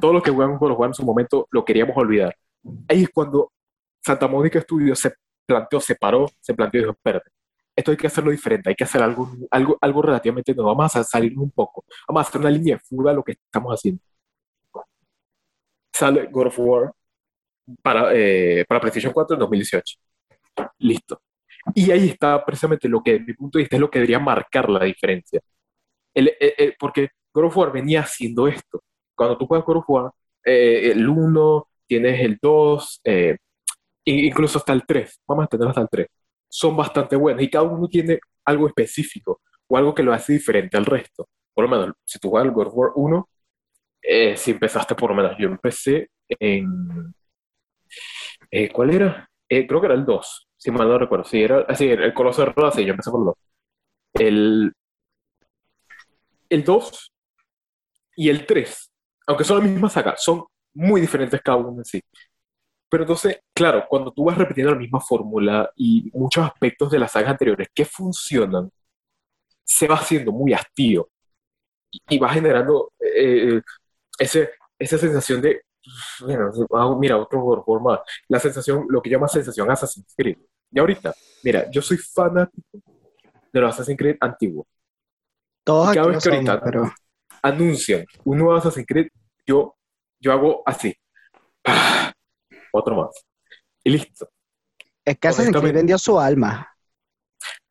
[0.01, 2.35] todo lo que jugamos con los juegos en su momento lo queríamos olvidar.
[2.89, 3.53] Ahí es cuando
[4.05, 5.13] Santa Mónica Studios se
[5.47, 7.31] planteó, se paró, se planteó y dijo, espérate,
[7.77, 11.05] esto hay que hacerlo diferente, hay que hacer algo, algo, algo relativamente nuevo, vamos a
[11.05, 14.01] salir un poco, vamos a hacer una línea de fuga a lo que estamos haciendo.
[15.93, 16.93] Sale God of War
[17.83, 19.97] para, eh, para PlayStation 4 en 2018.
[20.79, 21.21] Listo.
[21.75, 24.19] Y ahí está precisamente lo que, desde mi punto de vista, es lo que debería
[24.19, 25.41] marcar la diferencia.
[26.13, 26.33] El,
[26.79, 28.83] porque God of War venía haciendo esto.
[29.15, 30.13] Cuando tú juegas God of War,
[30.45, 33.37] eh, el 1, tienes el 2, eh,
[34.05, 36.07] incluso hasta el 3, vamos a tener hasta el 3,
[36.49, 40.77] son bastante buenos y cada uno tiene algo específico o algo que lo hace diferente
[40.77, 41.29] al resto.
[41.55, 43.29] por lo menos, si tú juegas el God of War 1,
[44.03, 47.15] eh, si empezaste por lo menos, yo empecé en...
[48.51, 49.29] eh, ¿cuál era?
[49.49, 51.25] Eh, creo que era el 2, si mal no recuerdo.
[51.25, 53.35] Sí, era así, el Coloso de Rodas, sí, yo empecé por el 2.
[54.15, 54.73] El,
[56.51, 57.14] el 2
[58.17, 58.91] y el 3,
[59.27, 62.01] aunque son la misma saga, son muy diferentes cada uno en sí.
[62.89, 67.13] Pero entonces, claro, cuando tú vas repitiendo la misma fórmula y muchos aspectos de las
[67.13, 68.71] sagas anteriores que funcionan,
[69.65, 71.09] se va haciendo muy hastío
[71.91, 73.61] y, va generando eh,
[74.19, 75.63] ese, esa sensación de,
[76.21, 78.01] bueno, ah, mira, otro War más.
[78.29, 80.39] La sensación, lo que llama sensación Assassin's Creed.
[80.71, 82.81] Y ahorita, mira, yo soy fanático
[83.53, 84.67] de los Assassin's Creed antiguos.
[85.63, 86.93] Todos Cada aquí vez que somos, ahorita pero
[87.45, 89.09] anuncian un nuevo Assassin's Creed,
[89.47, 89.77] yo,
[90.19, 90.95] yo hago así.
[91.65, 92.13] Ah,
[92.73, 93.25] otro más.
[93.85, 94.29] Y listo.
[95.05, 96.75] es que Assassin's Creed vendió su alma.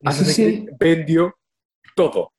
[0.06, 0.44] Assassin's sí.
[0.44, 1.36] Creed vendió
[1.96, 2.32] todo.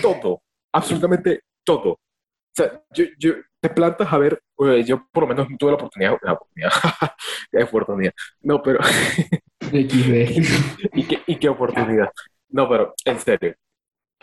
[0.00, 0.42] Todo.
[0.72, 1.90] Absolutamente todo.
[1.90, 5.76] O sea, yo, yo te plantas a ver, eh, yo por lo menos tuve la
[5.76, 6.70] oportunidad, la oportunidad,
[7.50, 8.12] qué oportunidad.
[8.40, 8.78] No, pero.
[9.72, 12.10] ¿y qué, y qué oportunidad?
[12.50, 13.54] No, pero, en serio.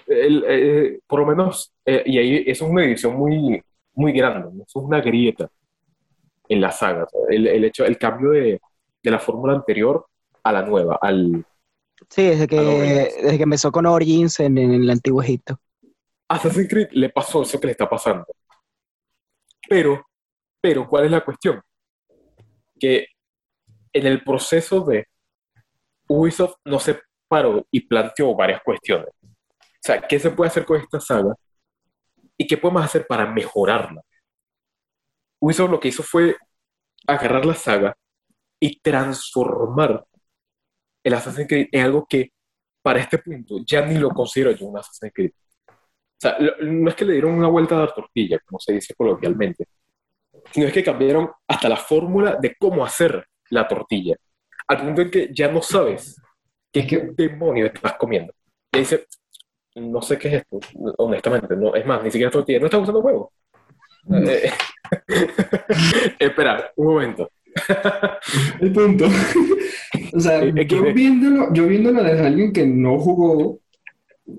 [0.09, 3.61] El, eh, por lo menos, eh, y ahí eso es una división muy,
[3.93, 4.63] muy grande, ¿no?
[4.63, 5.49] Eso es una grieta
[6.47, 7.03] en la saga.
[7.03, 8.59] o sea, el, el hecho, el cambio de,
[9.03, 10.05] de la fórmula anterior
[10.43, 11.45] a la nueva, al,
[12.07, 15.59] Sí, desde que, desde que empezó con Origins en, en el antiguo Egipto.
[16.29, 18.25] Assassin's Creed le pasó eso que le está pasando.
[19.67, 20.05] Pero,
[20.61, 21.61] pero, ¿cuál es la cuestión?
[22.79, 23.07] Que
[23.91, 25.05] en el proceso de
[26.07, 29.09] Ubisoft no se paró y planteó varias cuestiones.
[29.79, 31.35] O sea, ¿qué se puede hacer con esta saga?
[32.37, 34.01] ¿Y qué podemos hacer para mejorarla?
[35.39, 36.35] Ubisoft lo que hizo fue
[37.07, 37.95] agarrar la saga
[38.59, 40.05] y transformar
[41.03, 42.33] el Assassin's Creed en algo que
[42.81, 45.31] para este punto ya ni lo considero yo un Assassin's Creed.
[45.69, 48.93] O sea, no es que le dieron una vuelta a la tortilla, como se dice
[48.93, 49.65] coloquialmente,
[50.51, 54.17] sino es que cambiaron hasta la fórmula de cómo hacer la tortilla,
[54.67, 56.21] al punto en que ya no sabes
[56.71, 58.33] qué que- demonio estás comiendo.
[58.73, 59.07] Y dice,
[59.75, 60.59] no sé qué es esto,
[60.97, 63.31] honestamente, no, es más, ni siquiera tortilla, no estás usando huevo.
[64.11, 64.49] Eh,
[66.19, 67.29] espera, un momento.
[68.61, 69.05] El punto.
[70.13, 70.93] o sea, Eh, yo XD.
[70.93, 73.59] viéndolo, yo viéndolo desde alguien que no jugó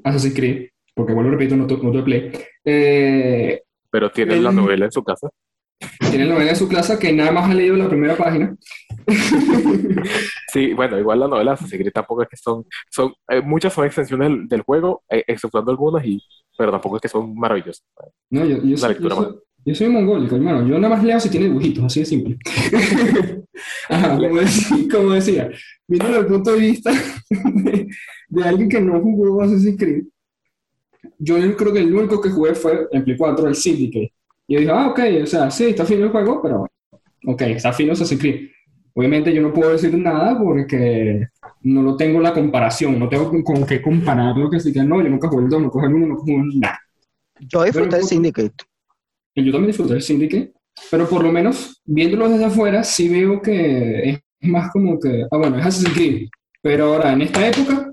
[0.04, 2.32] Assassin's Creed, porque vuelvo repito, no, no tuve Play,
[2.64, 5.28] eh, Pero tienen la El- novela en su casa.
[6.10, 8.54] tiene la novela en su clase que nada más ha leído la primera página.
[10.52, 13.72] Sí, bueno, igual la novela de Assassin's Creed tampoco es que son, son eh, muchas
[13.72, 16.20] son extensiones del, del juego, eh, exceptuando algunas, y,
[16.58, 17.84] pero tampoco es que son maravillosas.
[18.30, 20.66] No, yo, yo, soy, yo, soy, yo soy mongólico, hermano.
[20.66, 22.38] Yo nada más leo si tiene dibujitos, así de simple.
[23.88, 25.50] Ajá, como decía, como decía,
[25.86, 26.90] desde el punto de vista
[27.30, 27.86] de,
[28.28, 30.04] de alguien que no jugó Assassin's Creed,
[31.18, 34.12] yo creo que el único que jugué fue en Play 4, el Syndicate.
[34.48, 36.66] Y yo dije, ah, ok, o sea, sí, está fino el juego, pero
[37.26, 38.50] ok, está fino Assassin's Creed.
[38.94, 41.28] Obviamente yo no puedo decir nada porque
[41.62, 45.02] no lo tengo la comparación, no tengo con, con qué compararlo, que sí que no,
[45.02, 46.80] yo nunca jugué el 2, nunca jugué el 1, nunca jugué el nada.
[47.40, 48.64] Yo disfruté del Syndicate.
[49.34, 50.52] Y yo también disfruté del Syndicate,
[50.90, 55.36] pero por lo menos viéndolo desde afuera, sí veo que es más como que, ah,
[55.36, 56.28] bueno, es Assassin's Creed,
[56.62, 57.92] pero ahora en esta época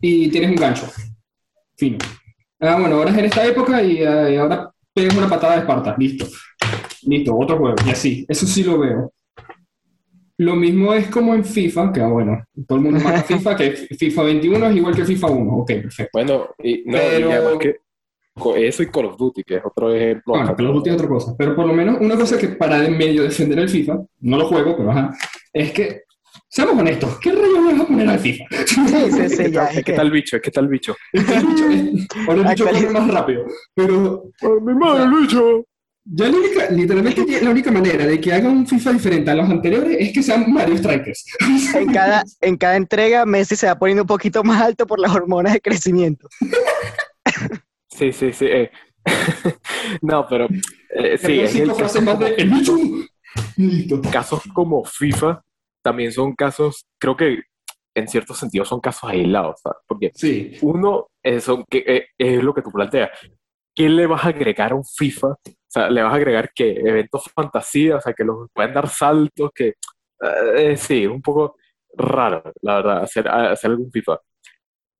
[0.00, 0.86] y tienes un gancho.
[1.76, 1.98] Fino.
[2.60, 5.60] Ah, bueno, ahora es en esta época y, ah, y ahora pegas una patada de
[5.60, 5.96] Esparta.
[5.98, 6.26] Listo.
[7.02, 7.76] Listo, otro juego.
[7.86, 8.26] Y así.
[8.28, 9.12] Eso sí lo veo.
[10.38, 13.70] Lo mismo es como en FIFA, que ah, bueno, todo el mundo mata FIFA, que
[13.72, 15.52] FIFA 21 es igual que FIFA 1.
[15.56, 16.10] Ok, perfecto.
[16.12, 17.76] Bueno, y, no, Pero- y que
[18.56, 20.34] eso y Call of Duty, que es otro ejemplo.
[20.34, 21.34] Bueno, Call of Duty es otra cosa.
[21.36, 24.46] Pero por lo menos una cosa que para de medio defender el FIFA, no lo
[24.46, 25.12] juego, pero ajá,
[25.52, 26.02] es que,
[26.48, 28.44] seamos honestos, ¿qué rayos vas a poner al FIFA?
[28.64, 28.76] Sí,
[29.10, 29.60] sí, Es sí, que ya.
[29.64, 30.96] tal- es es que que- tal bicho, es que tal bicho.
[31.12, 33.44] El bicho es- ahora el bicho Actualiza- corre más rápido.
[33.74, 34.22] Pero
[34.64, 35.64] ¡Mi madre, el bicho!
[36.10, 39.48] Ya la única, literalmente la única manera de que haga un FIFA diferente a los
[39.48, 41.24] anteriores es que sean Mario Strikers.
[41.74, 45.14] en, cada, en cada entrega Messi se va poniendo un poquito más alto por las
[45.14, 46.28] hormonas de crecimiento.
[47.90, 48.46] Sí, sí, sí.
[48.46, 48.70] eh.
[50.02, 50.48] no, pero
[50.94, 52.36] eh, sí, es el caso más de
[54.12, 55.42] casos como FIFA
[55.82, 57.42] también son casos, creo que
[57.94, 59.78] en cierto sentido son casos aislados, ¿sabes?
[59.86, 60.52] Porque Sí.
[60.62, 63.10] uno, eso que, eh, es lo que tú planteas.
[63.78, 65.28] ¿Qué le vas a agregar a un FIFA?
[65.28, 65.38] O
[65.68, 69.52] sea, le vas a agregar que eventos fantasía, o sea, que los pueden dar saltos,
[69.54, 69.74] que
[70.56, 71.54] eh, sí, un poco
[71.94, 74.18] raro, la verdad, hacer, algún FIFA.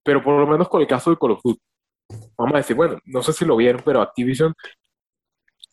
[0.05, 1.61] Pero por lo menos con el caso de Call of Duty,
[2.37, 4.55] vamos a decir, bueno, no sé si lo vieron, pero Activision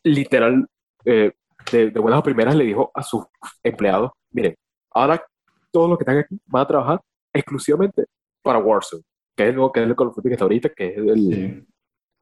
[0.04, 0.66] literal,
[1.06, 1.32] eh,
[1.72, 3.24] de, de buenas primeras le dijo a sus
[3.62, 4.56] empleados, miren,
[4.90, 5.24] ahora
[5.70, 8.06] todos los que están aquí van a trabajar exclusivamente
[8.42, 9.04] para Warzone,
[9.36, 10.98] que es el nuevo, que es el Call of Duty que está ahorita, que es
[10.98, 11.68] el.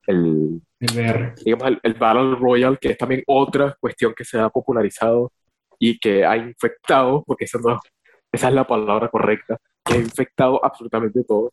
[0.08, 1.34] El, El VR.
[1.44, 5.32] digamos, el, el Battle Royale, que es también otra cuestión que se ha popularizado
[5.80, 7.80] y que ha infectado, porque esa, no-
[8.32, 11.52] esa es la palabra correcta, que ha infectado absolutamente todo.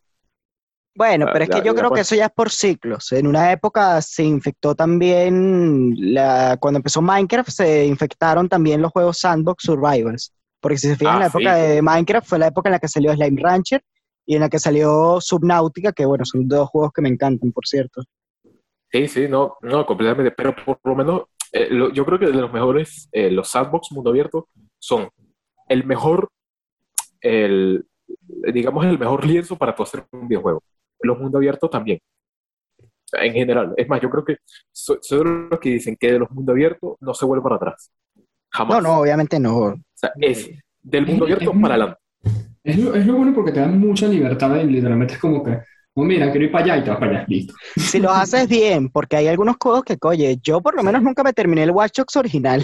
[0.93, 3.11] Bueno, Ah, pero es ya- que yo creo que eso ya es por ciclos.
[3.13, 9.19] En una época se infectó también, la, cuando empezó Minecraft, se infectaron también los juegos
[9.19, 10.33] Sandbox Survivors.
[10.59, 11.61] Porque si se fijan, Ah, la época sí.
[11.61, 13.81] de Minecraft fue la época en la que salió Slime Rancher
[14.25, 17.65] y en la que salió Subnautica, que bueno, son dos juegos que me encantan, por
[17.65, 18.03] cierto.
[18.91, 20.31] Sí, sí, no, no, completamente.
[20.31, 21.21] Pero por lo menos,
[21.53, 24.47] eh, lo- yo creo que de los mejores, eh, los sandbox mundo abierto
[24.79, 25.09] son
[25.69, 26.29] el mejor,
[27.21, 27.85] el,
[28.53, 30.61] digamos, el mejor lienzo para tú hacer un videojuego.
[31.01, 31.99] Los mundo abierto también.
[33.13, 33.73] En general.
[33.77, 34.37] Es más, yo creo que
[34.71, 37.55] soy, soy de los que dicen que de los mundo abierto no se vuelve para
[37.57, 37.91] atrás.
[38.49, 38.81] Jamás.
[38.81, 39.57] No, no, obviamente no.
[39.57, 40.49] O sea, es
[40.81, 41.99] del mundo Es- abierto es- para adelante.
[42.63, 45.59] Es lo, es lo bueno porque te dan mucha libertad y literalmente es como que,
[45.93, 47.53] oh, mira, quiero ir para allá y te vas para allá, listo.
[47.75, 51.23] Si lo haces bien, porque hay algunos juegos que, oye, yo por lo menos nunca
[51.23, 52.61] me terminé el Watch Dogs original.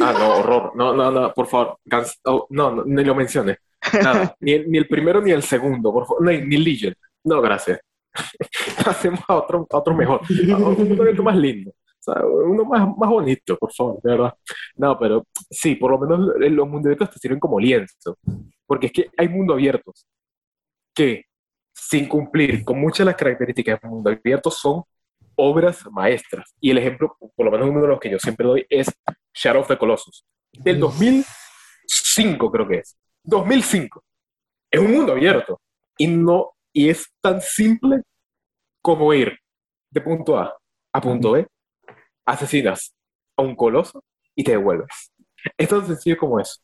[0.00, 0.72] Ah, no, horror.
[0.74, 1.78] No, no, no, por favor.
[2.24, 3.58] oh, no, no, ni lo menciones.
[4.02, 4.34] Nada.
[4.40, 6.24] Ni, el- ni el primero ni el segundo, por favor.
[6.26, 6.94] Ni, ni Legion.
[7.24, 7.80] No, gracias.
[8.86, 10.20] Hacemos a otro, a otro mejor.
[10.52, 11.70] A un mundo abierto más lindo.
[11.70, 14.34] O sea, uno más, más bonito, por favor, de verdad.
[14.76, 18.16] No, pero sí, por lo menos los mundos abiertos te sirven como lienzo.
[18.66, 20.06] Porque es que hay mundos abiertos
[20.94, 21.24] que,
[21.88, 24.82] sin cumplir con muchas de las características del mundo abierto, son
[25.34, 26.54] obras maestras.
[26.60, 28.92] Y el ejemplo, por lo menos uno de los que yo siempre doy, es
[29.34, 30.24] Shadow of the Colossus.
[30.52, 32.96] Del 2005, creo que es.
[33.24, 34.04] 2005.
[34.70, 35.60] Es un mundo abierto.
[35.96, 38.02] Y, no, y es tan simple
[38.82, 39.38] como ir
[39.90, 40.56] de punto A
[40.92, 41.46] a punto B,
[42.26, 42.94] asesinas
[43.36, 44.02] a un coloso
[44.34, 45.12] y te devuelves.
[45.56, 46.60] Es tan sencillo como eso.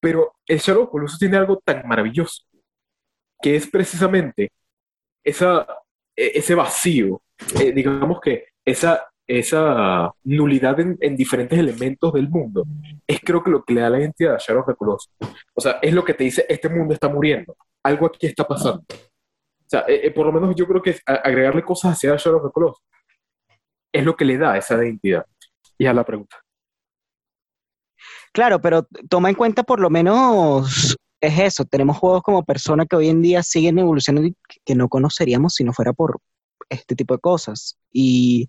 [0.00, 2.44] Pero el Shadow of the Colossus tiene algo tan maravilloso,
[3.40, 4.50] que es precisamente
[5.24, 5.66] esa,
[6.16, 7.22] e- ese vacío,
[7.60, 12.64] eh, digamos que esa, esa nulidad en, en diferentes elementos del mundo,
[13.06, 15.12] es creo que lo que le da la identidad a Shadow of the Colossus.
[15.54, 18.84] O sea, es lo que te dice, este mundo está muriendo, algo aquí está pasando.
[18.90, 22.46] O sea, eh, eh, por lo menos yo creo que agregarle cosas hacia Shadow of
[22.46, 22.84] the Colossus
[23.92, 25.24] es lo que le da esa identidad.
[25.78, 26.36] Y a la pregunta.
[28.32, 31.64] Claro, pero toma en cuenta por lo menos es eso.
[31.64, 35.64] Tenemos juegos como Persona que hoy en día siguen evolucionando y que no conoceríamos si
[35.64, 36.20] no fuera por
[36.68, 37.78] este tipo de cosas.
[37.92, 38.48] Y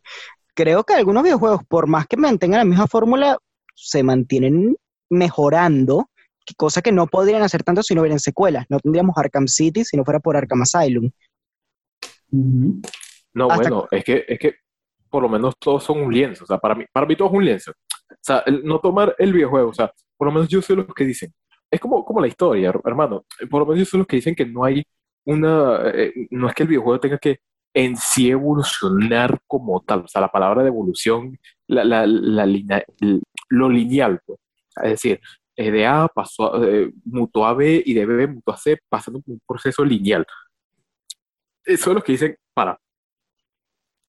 [0.54, 3.38] creo que algunos videojuegos, por más que mantengan la misma fórmula,
[3.76, 4.76] se mantienen
[5.10, 6.10] mejorando,
[6.58, 8.66] cosa que no podrían hacer tanto si no hubieran secuelas.
[8.70, 11.10] No tendríamos Arkham City si no fuera por Arkham Asylum.
[12.32, 14.56] No, Hasta- bueno, es que, es que
[15.10, 16.44] por lo menos todos son un lienzo.
[16.44, 17.72] O sea, para mí, para mí todo es un lienzo.
[17.72, 20.88] O sea, el no tomar el videojuego, o sea, por lo menos yo soy los
[20.94, 21.34] que dicen,
[21.72, 23.26] es como, como la historia, her- hermano.
[23.50, 24.84] Por lo menos soy los que dicen que no hay
[25.26, 27.40] una, eh, no es que el videojuego tenga que
[27.74, 30.02] en sí evolucionar como tal.
[30.06, 32.46] O sea, la palabra de evolución, la, la, la
[33.50, 34.40] lo lineal, pues.
[34.84, 35.20] Es decir,
[35.58, 39.34] de A pasó eh, mutó a B y de B mutó a C, pasando por
[39.34, 40.26] un proceso lineal.
[41.66, 42.78] Eso son los que dicen, para,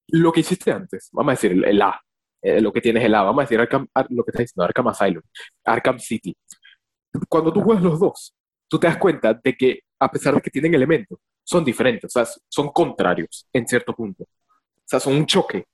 [0.08, 2.00] lo que hiciste antes, vamos a decir el, A,
[2.42, 4.64] eh, lo que tienes el A, vamos a decir Arkham- Ar- lo que estás diciendo,
[4.64, 5.22] Arkham Asylum,
[5.64, 6.36] Arkham City.
[7.28, 8.34] Cuando tú juegas los dos,
[8.68, 12.24] tú te das cuenta de que a pesar de que tienen elementos, son diferentes, o
[12.24, 14.22] sea, son contrarios en cierto punto.
[14.24, 15.64] O sea, son un choque.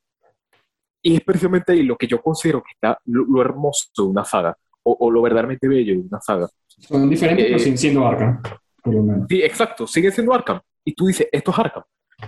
[1.03, 4.25] Y es precisamente ahí lo que yo considero que está lo, lo hermoso de una
[4.25, 6.49] saga, o, o lo verdaderamente bello de una saga.
[6.67, 8.43] Son diferentes, Eh, pero siguen siendo Arkham,
[8.83, 9.27] por lo menos.
[9.29, 10.61] Sí, exacto, sigue siendo Arkham.
[10.85, 11.85] Y tú dices, esto es Arkham.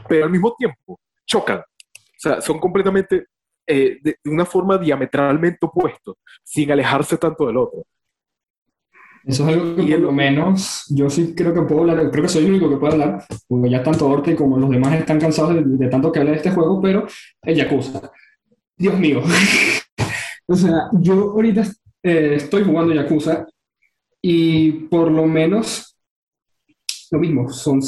[0.09, 1.59] Pero al mismo tiempo, chocan.
[1.59, 3.27] O sea, son completamente,
[3.67, 7.85] eh, de, de una forma diametralmente opuestos, sin alejarse tanto del otro.
[9.29, 12.31] Eso es algo que por lo menos yo sí creo que puedo hablar, creo que
[12.31, 15.55] soy el único que puede hablar, porque ya tanto Orte como los demás están cansados
[15.55, 17.07] de, de tanto que habla de este juego, pero
[17.43, 18.11] el Yakuza.
[18.75, 19.23] Dios mío.
[20.47, 21.63] o sea, yo ahorita
[22.03, 23.47] eh, estoy jugando Yakuza
[24.23, 25.95] y por lo menos
[27.11, 27.83] lo mismo, son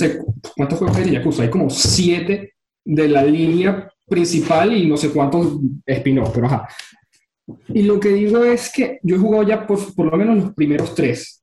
[0.55, 1.45] ¿cuántos juegos hay de Yakuza?
[1.45, 2.53] Hay como siete
[2.85, 6.69] de la línea principal y no sé cuántos spin-off, pero ajá.
[7.69, 10.55] Y lo que digo es que yo he jugado ya por, por lo menos los
[10.55, 11.43] primeros tres.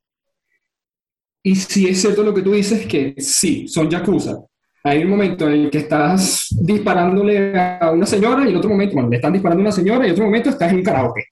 [1.44, 4.38] Y sí es cierto lo que tú dices, que sí, son Yakuza.
[4.84, 8.94] Hay un momento en el que estás disparándole a una señora y en otro momento,
[8.96, 11.26] bueno, le están disparando a una señora y en otro momento estás en karaoke.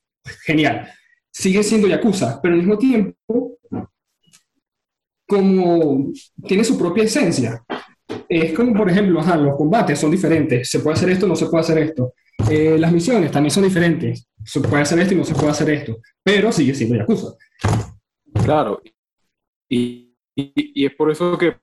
[0.46, 0.88] Genial.
[1.32, 3.58] Sigue siendo Yakuza, pero al mismo tiempo,
[5.28, 6.12] como
[6.48, 7.64] tiene su propia esencia.
[8.30, 10.70] Es como, por ejemplo, ajá, los combates son diferentes.
[10.70, 12.14] Se puede hacer esto, no se puede hacer esto.
[12.50, 14.28] Eh, las misiones también son diferentes.
[14.46, 15.98] Se puede hacer esto y no se puede hacer esto.
[16.24, 17.36] Pero sigue siendo Yakuza.
[18.44, 18.82] Claro.
[19.70, 21.58] Y, y, y es por eso que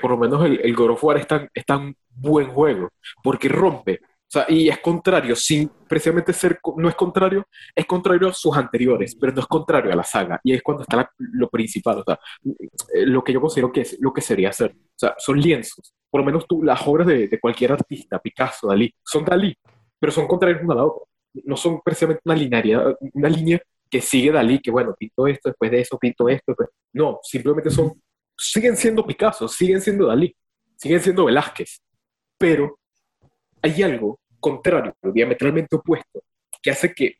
[0.00, 2.88] por lo menos el, el God of War es tan, es tan buen juego,
[3.22, 4.00] porque rompe.
[4.02, 8.56] O sea, y es contrario, sin precisamente ser, no es contrario, es contrario a sus
[8.56, 10.40] anteriores, pero no es contrario a la saga.
[10.42, 12.18] Y es cuando está la- lo principal, o sea,
[12.94, 14.72] eh, lo que yo considero que es lo que sería hacer.
[14.74, 15.94] O sea, son lienzos.
[16.10, 19.54] Por lo menos tú, las obras de, de cualquier artista, Picasso, Dalí, son Dalí,
[20.00, 21.04] pero son contrarios una a la otra.
[21.44, 23.60] No son precisamente una linearidad, una línea
[23.90, 26.54] que sigue Dalí, que bueno, pinto esto, después de eso pinto esto.
[26.92, 27.92] No, simplemente son,
[28.36, 30.34] siguen siendo Picasso, siguen siendo Dalí,
[30.76, 31.80] siguen siendo Velázquez,
[32.38, 32.78] pero
[33.62, 36.22] hay algo contrario, diametralmente opuesto,
[36.62, 37.16] que hace que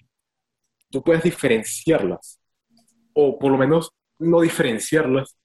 [0.91, 2.39] tú puedas diferenciarlas,
[3.15, 5.37] o por lo menos no diferenciarlas,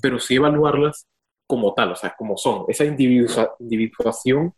[0.00, 1.06] pero sí evaluarlas
[1.46, 4.52] como tal, o sea, como son, esa individua- individuación,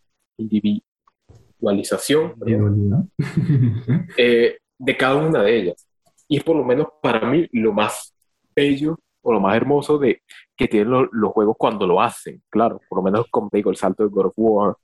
[1.61, 3.11] individualización perdón,
[4.17, 5.87] eh, de cada una de ellas.
[6.29, 8.15] Y es por lo menos para mí lo más
[8.55, 10.23] bello o lo más hermoso de
[10.57, 13.71] que tienen lo- los juegos cuando lo hacen, claro, por lo menos como te digo,
[13.71, 14.77] el salto de God of War,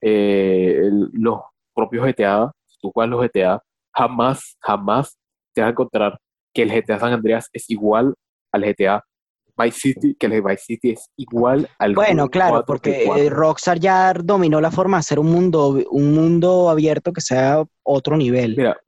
[0.00, 1.40] eh, el- los
[1.74, 3.62] propios GTA, si tú juegas los GTA,
[3.92, 5.16] jamás, jamás
[5.54, 6.18] te vas a encontrar
[6.54, 8.14] que el GTA San Andreas es igual
[8.52, 9.04] al GTA
[9.58, 13.24] Vice City, que el Vice City es igual al Bueno, claro, 4, porque el 4.
[13.24, 17.64] eh, Rockstar ya dominó la forma de hacer un mundo, un mundo abierto que sea
[17.82, 18.56] otro nivel.
[18.56, 18.80] Mira,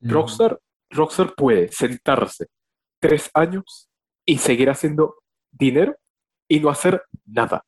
[0.00, 0.58] Rockstar,
[0.90, 2.46] Rockstar puede sentarse
[3.00, 3.88] tres años
[4.26, 5.14] y seguir haciendo
[5.50, 5.96] dinero
[6.48, 7.64] y no hacer nada.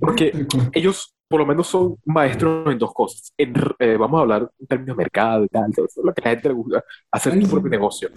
[0.00, 3.32] Porque ellos por lo menos son maestros en dos cosas.
[3.38, 6.22] En, eh, vamos a hablar en términos de mercado y tal, todo eso, lo que
[6.22, 7.52] a la gente le gusta, hacer Ay, tu sí.
[7.52, 8.10] propio negocio.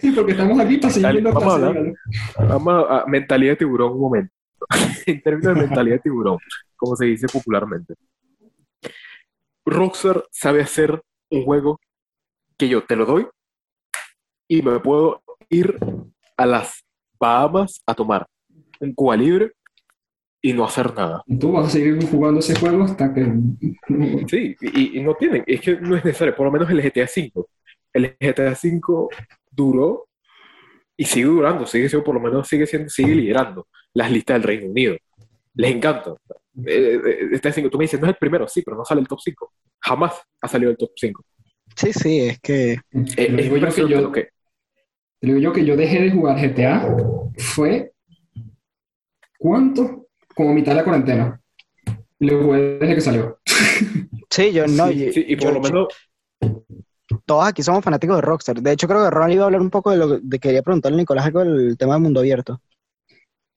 [0.00, 1.94] Sí, porque estamos aquí para seguir viendo vamos a hablar.
[2.48, 4.32] Vamos a, a mentalidad de tiburón un momento.
[5.06, 6.38] en términos de mentalidad de tiburón,
[6.74, 7.94] como se dice popularmente.
[9.66, 11.78] Rockstar sabe hacer un juego
[12.56, 13.28] que yo te lo doy
[14.48, 15.78] y me puedo ir
[16.38, 16.82] a las
[17.20, 18.26] Bahamas a tomar
[18.80, 19.52] un Cuba libre
[20.48, 21.22] y no hacer nada.
[21.26, 23.26] Y Tú vas a seguir jugando ese juego hasta que...
[24.28, 27.04] Sí, y, y no tienen, es que no es necesario, por lo menos el GTA
[27.04, 27.32] V.
[27.92, 29.08] El GTA V
[29.50, 30.06] duró
[30.96, 34.42] y sigue durando, sigue siendo, por lo menos sigue siendo, sigue liderando las listas del
[34.44, 34.96] Reino Unido.
[35.54, 36.14] Les encanta.
[36.64, 39.00] Eh, eh, Este cinco, tú me dices, no es el primero, sí, pero no sale
[39.00, 39.52] el top 5.
[39.80, 41.24] Jamás ha salido el top 5.
[41.74, 42.78] Sí, sí, es que Eh,
[43.16, 44.28] es digo yo que yo- lo que...
[45.20, 46.86] Digo yo que yo dejé de jugar GTA
[47.38, 47.92] fue.
[49.38, 50.05] ¿Cuánto?
[50.36, 51.40] Como mitad de la cuarentena.
[52.20, 53.38] Y lo jugué desde que salió.
[54.30, 55.88] sí, yo no, Sí, yo- Sí, y por yo- lo menos,
[57.24, 58.60] todos aquí somos fanáticos de Rockstar.
[58.62, 60.96] De hecho, creo que Ron iba a hablar un poco de lo de quería preguntarle
[60.96, 62.60] a Nicolás algo del tema del mundo abierto.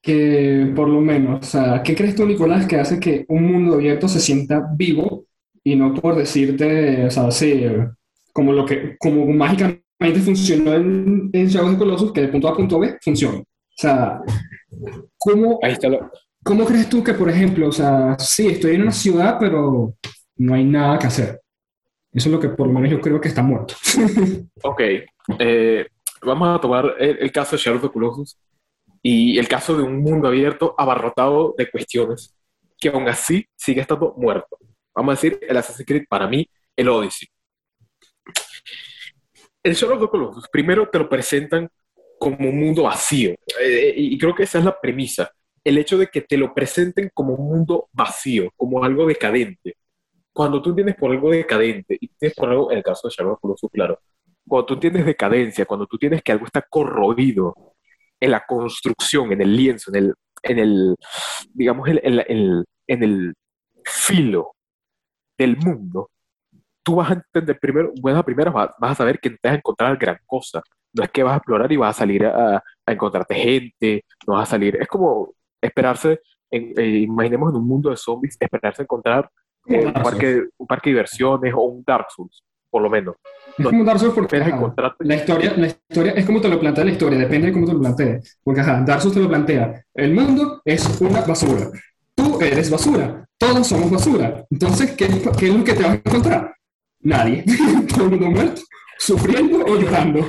[0.02, 3.74] Que por lo menos, o sea, ¿qué crees tú, Nicolás, que hace que un mundo
[3.74, 5.26] abierto se sienta vivo
[5.62, 7.64] y no por decirte, o sea, sí,
[8.32, 12.48] como lo que, como mágicamente funcionó en, en Shadow of the Colossus, que de punto
[12.48, 13.38] A a punto B funciona?
[13.40, 13.44] O
[13.76, 14.20] sea,
[15.18, 16.10] ¿cómo, ahí está lo...
[16.42, 19.94] ¿Cómo crees tú que, por ejemplo, o sea, sí, estoy en una ciudad, pero
[20.36, 21.40] no hay nada que hacer?
[22.12, 23.74] Eso es lo que por lo menos yo creo que está muerto.
[24.62, 24.80] Ok,
[25.38, 25.86] eh,
[26.22, 28.38] vamos a tomar el, el caso de Shadow of Colossus
[29.02, 32.34] y el caso de un mundo abierto abarrotado de cuestiones
[32.78, 34.58] que aún así sigue estando muerto.
[34.94, 37.28] Vamos a decir, el Assassin's Creed para mí, el Odyssey.
[39.62, 41.68] El Shadow of the Colossus, primero te lo presentan
[42.18, 45.30] como un mundo vacío, eh, y creo que esa es la premisa.
[45.64, 49.76] El hecho de que te lo presenten como un mundo vacío, como algo decadente.
[50.32, 53.24] Cuando tú entiendes por algo decadente, y tienes por algo, en el caso de the
[53.40, 54.00] Colossus, claro,
[54.48, 57.54] cuando tú entiendes decadencia, cuando tú tienes que algo está corroído
[58.20, 60.96] en la construcción, en el lienzo, en el, en el
[61.54, 63.34] digamos, en, en- en- en el
[63.84, 64.54] filo
[65.38, 66.10] del mundo,
[66.82, 69.54] tú vas a entender primero, buenas a primeras, vas, vas a saber que te vas
[69.54, 70.62] a encontrar gran cosa.
[70.92, 74.34] No es que vas a explorar y vas a salir a, a encontrarte gente, no
[74.34, 78.82] vas a salir, es como esperarse, en- eh, imaginemos en un mundo de zombies, esperarse
[78.82, 79.30] encontrar
[79.66, 83.16] eh, un, parque, un parque de diversiones o un Dark Souls, por lo menos.
[83.58, 86.84] Es como Dark Souls porque ajá, la historia, la historia es como te lo plantea
[86.84, 88.40] la historia, depende de cómo te lo plantees.
[88.42, 91.70] Porque ajá, Dark Souls te lo plantea, el mundo es una basura.
[92.14, 94.44] Tú eres basura, todos somos basura.
[94.50, 95.08] Entonces, ¿qué,
[95.38, 96.54] qué es lo que te vas a encontrar?
[97.02, 97.44] Nadie.
[97.94, 98.62] Todo el mundo muerto,
[99.00, 100.20] sufriendo o llorando.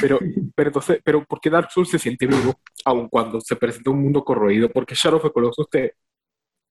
[0.00, 0.18] Pero,
[0.54, 2.54] pero entonces, pero ¿por qué Dark Souls se siente vivo
[2.84, 4.68] aun cuando se presenta un mundo corroído?
[4.70, 5.94] Porque Shadow of the Colossus te,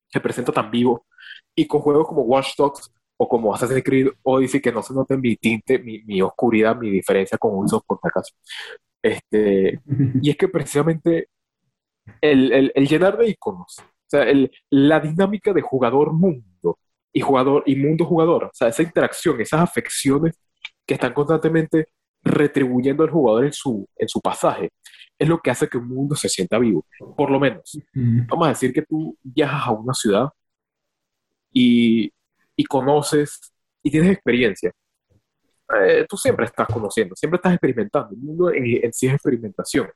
[0.07, 1.05] se presenta tan vivo
[1.55, 5.17] y con juegos como Watch Dogs o como Assassin's Creed Odyssey que no se note
[5.17, 8.33] mi tinte, mi, mi oscuridad, mi diferencia con Ubisoft por si acaso.
[9.01, 9.79] Este,
[10.21, 11.29] y es que precisamente
[12.21, 16.79] el, el- el llenar de iconos, o sea, el- la dinámica de jugador-mundo
[17.13, 20.35] y jugador y mundo-jugador, o sea, esa interacción, esas afecciones
[20.89, 21.89] que están constantemente
[22.23, 24.71] retribuyendo al jugador en su, en su pasaje,
[25.19, 26.83] es lo que hace que un mundo se sienta vivo,
[27.15, 27.77] por lo menos.
[27.93, 28.25] Mm.
[28.25, 30.29] Vamos a decir que tú viajas a una ciudad
[31.53, 32.11] y,
[32.55, 34.71] y conoces y tienes experiencia.
[35.79, 38.09] Eh, tú siempre estás conociendo, siempre estás experimentando.
[38.15, 39.89] El mundo en, en sí es experimentación.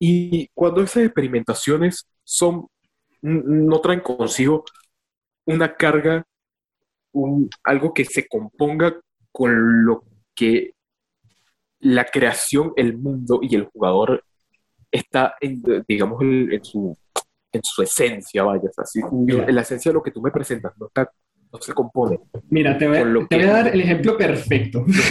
[0.00, 2.66] Y cuando esas experimentaciones son,
[3.22, 4.64] no traen consigo
[5.46, 6.24] una carga,
[7.12, 9.00] un- algo que se componga
[9.36, 10.02] con lo
[10.34, 10.72] que
[11.80, 14.24] la creación, el mundo y el jugador
[14.90, 16.96] está, en, digamos, en, su,
[17.52, 20.86] en su esencia, vaya, así, en la esencia de lo que tú me presentas no,
[20.86, 21.10] está,
[21.52, 22.18] no se compone.
[22.48, 24.86] Mira, te voy, lo te voy a dar el ejemplo perfecto.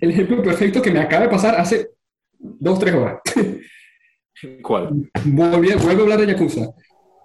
[0.00, 1.92] el ejemplo perfecto que me acaba de pasar hace
[2.38, 3.20] dos, tres horas.
[4.62, 5.10] ¿Cuál?
[5.24, 6.66] Volví, vuelvo a hablar de Yakuza.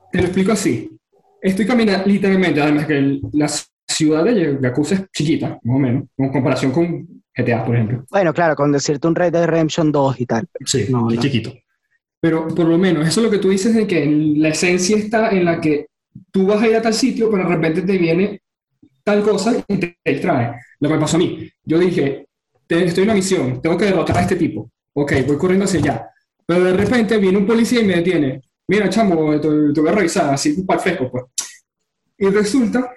[0.09, 0.89] Te lo explico así.
[1.41, 3.49] Estoy caminando, literalmente, además que el- la
[4.01, 8.05] ciudad de Yakuza es chiquita, más o menos, en comparación con GTA, por ejemplo.
[8.09, 10.47] Bueno, claro, con decirte un Red Dead Redemption 2 y tal.
[10.65, 11.21] Sí, No, es no.
[11.21, 11.53] chiquito.
[12.19, 14.05] Pero por lo menos, eso es lo que tú dices de que
[14.37, 15.87] la esencia está en la que
[16.31, 18.41] tú vas a ir a tal sitio, pero de repente te viene
[19.03, 20.53] tal cosa y te distrae.
[20.79, 21.49] Lo que me pasó a mí.
[21.63, 22.27] Yo dije,
[22.67, 24.69] estoy en una misión, tengo que derrotar a este tipo.
[24.93, 26.07] Ok, voy corriendo hacia allá.
[26.45, 28.41] Pero de repente viene un policía y me detiene.
[28.67, 31.23] Mira, chamo, te, te voy a revisar, así para fresco, pues.
[32.17, 32.91] Y resulta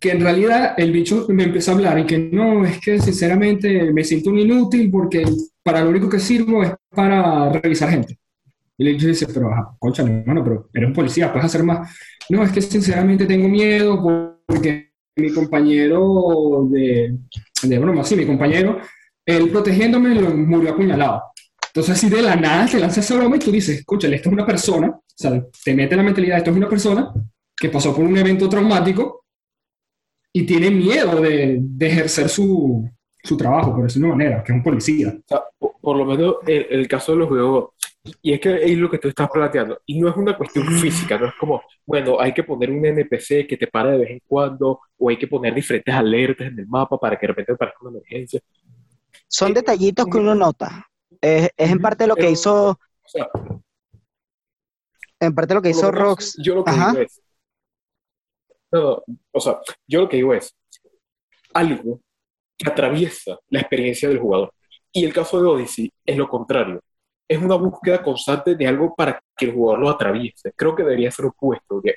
[0.00, 3.92] que en realidad el bicho me empezó a hablar y que no, es que sinceramente
[3.92, 5.24] me siento un inútil porque
[5.62, 8.18] para lo único que sirvo es para revisar gente.
[8.78, 11.94] Y el dice, pero, ajá, concha, hermano, pero eres un policía, puedes hacer más.
[12.30, 14.02] No, es que sinceramente tengo miedo
[14.46, 17.18] porque mi compañero de,
[17.62, 18.78] de broma, sí, mi compañero,
[19.26, 21.24] él protegiéndome lo murió apuñalado.
[21.66, 24.32] Entonces, así de la nada te lanza esa broma y tú dices, escúchale, esto es
[24.32, 27.12] una persona, o sea, te mete la mentalidad, esto es una persona
[27.54, 29.20] que pasó por un evento traumático
[30.32, 32.88] y tiene miedo de, de ejercer su,
[33.22, 35.08] su trabajo, por decirlo de una manera, que es un policía.
[35.18, 37.70] O sea, por, por lo menos el, el caso de los juegos,
[38.22, 41.18] y es que es lo que tú estás planteando, y no es una cuestión física,
[41.18, 44.20] no es como, bueno, hay que poner un NPC que te pare de vez en
[44.26, 47.78] cuando, o hay que poner diferentes alertas en el mapa para que de repente aparezca
[47.82, 48.40] una emergencia.
[49.28, 50.86] Son Eh, detallitos que uno nota.
[51.20, 52.78] Es, es en parte lo que pero- hizo, O
[53.08, 53.28] sea,
[55.20, 56.36] en parte lo que hizo Rox.
[56.42, 56.90] Yo lo que Ajá.
[56.92, 57.20] digo es,
[58.72, 60.54] no, no, o sea, yo lo que digo es
[61.54, 62.00] algo
[62.58, 64.52] que atraviesa la experiencia del jugador.
[64.92, 66.80] Y el caso de Odyssey es lo contrario.
[67.28, 70.52] Es una búsqueda constante de algo para que el jugador lo atraviese.
[70.56, 71.80] Creo que debería ser opuesto.
[71.82, 71.96] que, eh,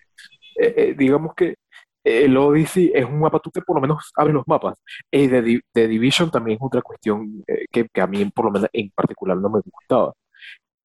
[0.77, 1.55] eh, digamos que
[2.03, 4.77] el Odyssey es un mapa, tú te por lo menos abres los mapas.
[5.11, 8.45] Eh, de, Di- de Division también es otra cuestión eh, que, que a mí por
[8.45, 10.13] lo menos en particular no me gustaba.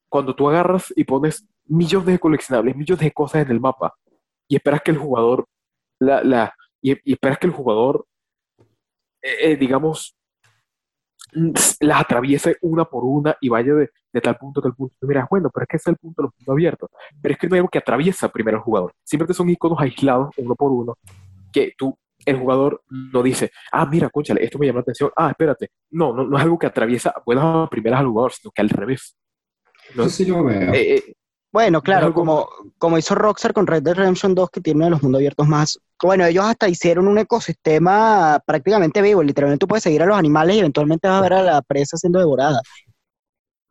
[0.08, 3.94] Cuando tú agarras y pones millones de coleccionables, millones de cosas en el mapa
[4.48, 5.46] y esperas que el jugador
[6.00, 8.06] la, la, y, y esperas que el jugador
[9.22, 10.14] eh, eh, digamos
[11.80, 14.94] las atraviese una por una y vaya de, de tal punto a tal punto.
[14.98, 16.90] Tú miras, bueno, pero es que ese es el punto de los puntos abiertos.
[17.20, 18.94] Pero es que no hay algo que atraviesa primero al jugador.
[19.04, 20.94] Siempre son iconos aislados, uno por uno,
[21.52, 21.94] que tú,
[22.24, 25.10] el jugador no dice, ah, mira, conchale, esto me llama la atención.
[25.16, 25.68] Ah, espérate.
[25.90, 29.14] No, no, no es algo que atraviesa buenas primeras al jugador, sino que al revés.
[29.94, 30.72] No, Eso sí lo veo.
[30.72, 31.14] eh,
[31.58, 32.48] Bueno, claro, como,
[32.78, 35.48] como hizo Rockstar con Red Dead Redemption 2, que tiene uno de los mundos abiertos
[35.48, 35.80] más.
[36.00, 39.24] Bueno, ellos hasta hicieron un ecosistema prácticamente vivo.
[39.24, 41.96] Literalmente tú puedes seguir a los animales y eventualmente vas a ver a la presa
[41.96, 42.60] siendo devorada.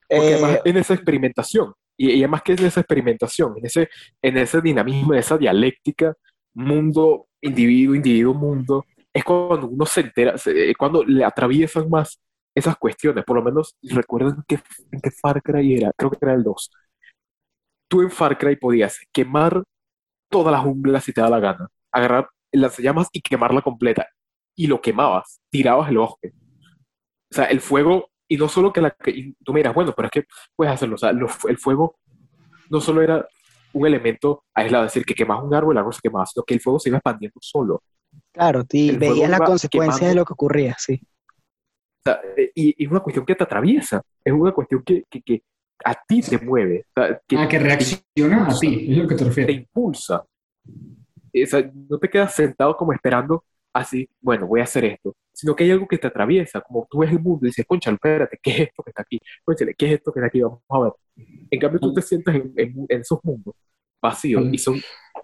[0.09, 3.89] Porque Eh, además en esa experimentación, y, y además que en esa experimentación, en ese,
[4.21, 6.13] en ese dinamismo, en esa dialéctica,
[6.55, 8.83] mundo, individuo, individuo, mundo,
[9.13, 12.19] es cuando uno se entera, es cuando le atraviesan más
[12.53, 13.23] esas cuestiones.
[13.23, 14.59] Por lo menos recuerden que,
[15.01, 16.69] qué Far Cry era, creo que era el 2.
[17.87, 19.63] Tú en Far Cry podías quemar
[20.29, 24.07] toda la jungla si te da la gana, agarrar las llamas y quemarla completa.
[24.55, 26.33] Y lo quemabas, tirabas el bosque.
[27.31, 30.07] O sea, el fuego, y no solo que la que y tú miras, bueno, pero
[30.07, 30.25] es que
[30.55, 30.95] puedes hacerlo.
[30.95, 31.97] O sea, lo- el fuego
[32.69, 33.25] no solo era
[33.73, 36.53] un elemento aislado, es decir, que quemas un árbol, el árbol se quemaba, sino que
[36.55, 37.83] el fuego se iba expandiendo solo.
[38.33, 40.99] claro, fuego veías las iba consecuencias de lo que ocurría, sí.
[41.03, 45.03] O sea, eh, y, y es una cuestión que te atraviesa, es una cuestión que,
[45.09, 45.43] que, que
[45.85, 49.15] a ti te mueve, o sea, que ah, que reacciona a ti, es lo que
[49.15, 49.57] te te refieres.
[49.57, 50.25] impulsa.
[51.33, 55.55] O sea, no te quedas sentado como esperando así, bueno, voy a hacer esto, sino
[55.55, 58.39] que hay algo que te atraviesa, como tú ves el mundo y dices, concha, espérate,
[58.41, 59.19] ¿qué es esto que está aquí?
[59.45, 60.41] Cónchale, ¿qué es esto que está aquí?
[60.41, 60.93] Vamos a ver.
[61.51, 63.53] En cambio, tú te sientas en, en- en esos mundos
[64.01, 64.79] vacíos y son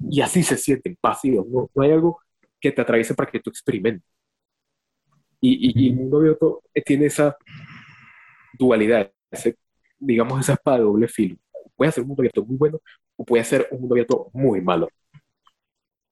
[0.10, 2.20] y así se sienten vacíos, no, no hay algo
[2.60, 4.08] que te atraviese para que tú experimentes.
[5.42, 7.36] Y, y- y el mundo abierto eh, tiene esa
[8.58, 9.56] dualidad, ese,
[10.06, 11.38] digamos, esa espada de doble filo.
[11.76, 12.80] Puede ser un mundo abierto muy bueno
[13.16, 14.90] o puede ser un mundo abierto muy malo.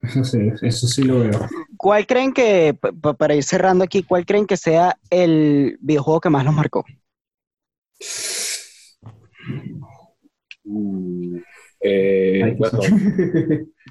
[0.02, 1.40] Eso sí, eso sí lo veo.
[1.78, 6.22] ¿Cuál creen que, pa- pa- para ir cerrando aquí, cuál creen que sea el videojuego
[6.22, 6.84] que más los marcó?
[10.64, 11.40] Uh,
[11.80, 12.80] eh, bueno,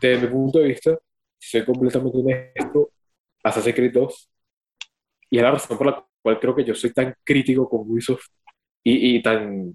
[0.01, 0.98] desde mi punto de vista,
[1.38, 2.90] si soy completamente honesto,
[3.42, 4.30] Assassin's Creed 2,
[5.30, 8.26] y es la razón por la cual creo que yo soy tan crítico con Ubisoft
[8.84, 9.74] y, y tan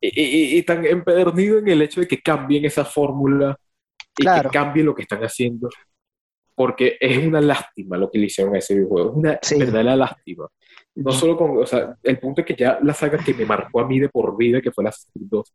[0.00, 0.08] y,
[0.54, 3.58] y- y tan empedernido en el hecho de que cambien esa fórmula
[4.16, 4.50] y Claro.
[4.50, 5.68] que cambien lo que están haciendo,
[6.54, 9.58] porque es una lástima lo que le hicieron a ese videojuego, es una Sí.
[9.58, 10.46] verdadera lástima.
[10.96, 13.80] No solo con, o sea, el punto es que ya la saga que me marcó
[13.80, 15.52] a mí de por vida, que fue la Creed 2.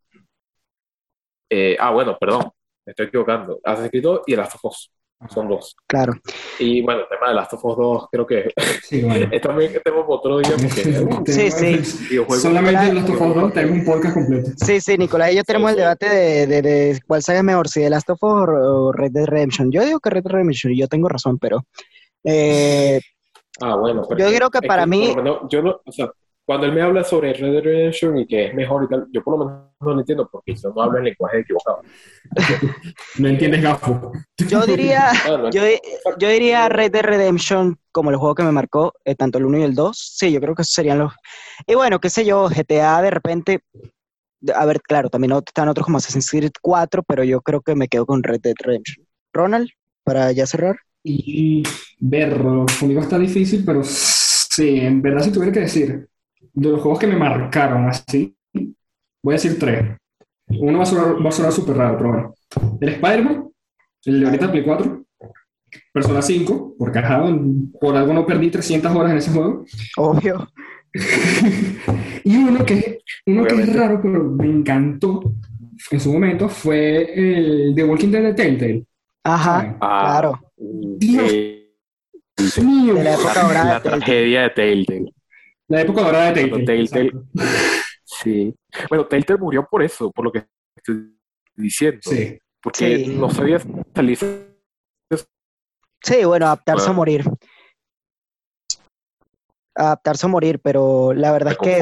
[1.50, 2.52] Eh, ah, bueno, perdón,
[2.86, 3.60] me estoy equivocando.
[3.64, 4.92] Assassin's Creed 2 y The Last of Us,
[5.28, 5.76] son dos.
[5.86, 6.14] Claro.
[6.60, 8.52] Y bueno, el tema de Last of Us 2 creo que
[8.84, 9.28] Sí, bueno.
[9.32, 11.84] es también que tenemos otro día porque Sí, sí.
[12.40, 14.52] Solamente en Last of Us 2 tenemos un podcast completo.
[14.56, 17.44] Sí, sí, Nicolás y yo tenemos Sí, el debate de, de- de cuál saga es
[17.46, 19.72] mejor, si The Last of Us o Red Dead Redemption.
[19.72, 21.66] Yo digo que Red Dead Redemption, y yo tengo razón, pero
[22.24, 23.02] eh,
[23.62, 26.10] Ah, bueno, pero Yo creo que para mí- por lo menos, yo no, o sea,
[26.50, 29.24] cuando él me habla sobre Red Dead Redemption y que es mejor y tal, yo
[29.24, 31.84] por lo menos no lo entiendo porque yo no hablo el lenguaje equivocado.
[33.20, 34.12] No entiendes gafo.
[34.48, 35.62] yo diría, no, yo,
[36.18, 39.60] yo diría Red Dead Redemption como el juego que me marcó, eh, tanto el 1
[39.60, 39.96] y el 2.
[39.96, 41.14] Sí, yo creo que esos serían los...
[41.68, 43.60] Y bueno, qué sé yo, GTA de repente...
[44.56, 47.88] A ver, claro, también están otros como Assassin's Creed 4, pero yo creo que me
[47.88, 49.06] quedo con Red Dead Redemption.
[49.34, 49.70] Ronald,
[50.04, 50.78] para ya cerrar.
[51.04, 51.62] Y
[52.00, 56.10] verlo, conmigo está difícil, pero sí, en verdad si tuviera que decir,
[56.54, 58.36] de los juegos que me marcaron así,
[59.24, 59.98] voy a decir tres.
[60.48, 62.36] Uno va a sonar, va a sonar súper raro, pero bueno.
[62.82, 63.50] El Spider-Man,
[64.06, 65.04] el de ahorita Play 4,
[65.94, 67.24] Persona 5, porque ajá,
[67.80, 69.66] por algo no perdí 300 horas en ese juego.
[69.98, 70.48] Obvio.
[72.24, 75.34] Y uno que, uno que es raro, pero me encantó
[75.92, 78.86] en su momento, fue el de Walking Dead de Telltale.
[79.24, 79.78] Ajá.
[79.80, 80.40] Ah, claro.
[80.58, 81.32] Dios.
[81.32, 81.74] eh,
[82.64, 85.14] mío, De la época tragedia de Telltale.
[85.70, 86.66] La época dorada de Telltale.
[86.66, 87.12] Telltale-.
[88.22, 88.54] Sí.
[88.90, 90.46] Bueno, Telltale murió por eso, por lo que
[90.76, 91.16] estoy
[91.56, 92.00] diciendo.
[92.04, 92.38] Sí.
[92.62, 93.16] Porque Sí.
[93.16, 93.60] no sabía
[93.96, 94.18] salir.
[96.04, 97.24] Sí, bueno, adaptarse a morir.
[99.76, 101.80] Adaptarse a morir, pero la verdad es que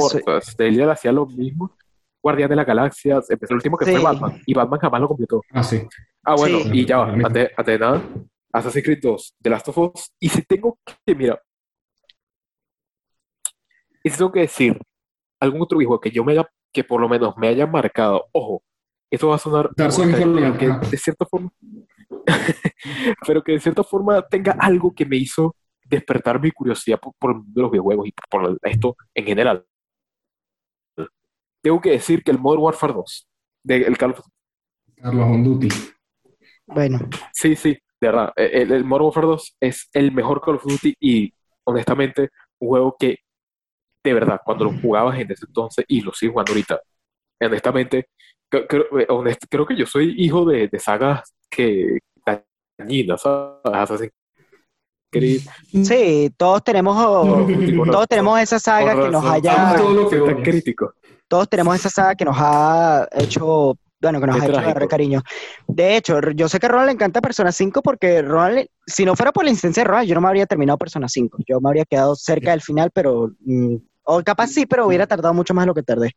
[0.58, 1.76] Telltale hacía lo mismo.
[2.22, 3.92] Guardián de la Galaxia, empezó el último que Sí.
[3.94, 5.42] fue Batman, y Batman jamás lo completó.
[5.52, 5.82] Ah, sí.
[6.24, 6.70] Ah, bueno, Sí.
[6.74, 8.04] y ya va, antes, antes de nada,
[8.54, 11.42] Assassin's Creed 2, The Last of Us, y si tengo que, mira,
[14.08, 14.80] y si tengo que decir
[15.40, 18.64] algún otro videojuego que yo me haya, que por lo menos me haya marcado, ojo,
[19.12, 19.70] esto va a sonar
[20.58, 21.52] que de cierta forma,
[23.28, 25.56] pero que de cierta forma tenga algo que me hizo
[25.86, 29.66] despertar mi curiosidad por, por el mundo de los videojuegos y por esto en general.
[31.62, 33.30] Tengo que decir que el Modern Warfare 2,
[33.64, 34.22] de, el Call of
[34.96, 35.68] Carlos on Duty.
[36.68, 37.00] bueno,
[37.34, 38.32] Sí, sí, de verdad.
[38.36, 41.34] El, el Modern Warfare 2 es el mejor Call of Duty y
[41.66, 42.30] honestamente
[42.60, 43.18] un juego que
[44.08, 46.80] de verdad, cuando lo jugabas en ese entonces y lo sigo jugando ahorita,
[47.42, 48.10] honestamente,
[48.50, 52.00] creo, creo- eh, honest- creo que yo soy hijo de, de sagas que
[52.78, 53.58] dañinas, ¿sabes?
[53.64, 54.12] Assassin's
[55.10, 55.42] Creed,
[55.86, 56.96] sí, todos tenemos,
[57.92, 59.76] todos tenemos esa saga que nos haya,
[60.44, 60.94] crítico.
[61.30, 64.88] todos tenemos esa saga que nos ha hecho, bueno, que nos Es ha hecho agarrar
[64.90, 65.22] cariño.
[65.66, 69.16] De hecho, yo sé que a Ronald le encanta Persona 5 porque Ronald, si no
[69.16, 71.38] fuera por la insistencia de Ronald, yo no me habría terminado Persona 5.
[71.48, 73.76] Yo me habría quedado cerca del final, pero, mm,
[74.08, 76.12] o capaz sí, pero hubiera tardado mucho más de lo que tardé.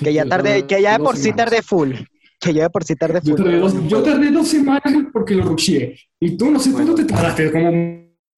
[0.00, 1.92] Que ya Yo tardé, que ya de por sí tardé full.
[2.40, 3.44] Que yo de por sí tardé Yo full.
[3.44, 5.98] tardé, dos, yo tardé dos semanas porque lo rusheé.
[6.20, 7.70] Y tú no sé cuánto te tardaste, como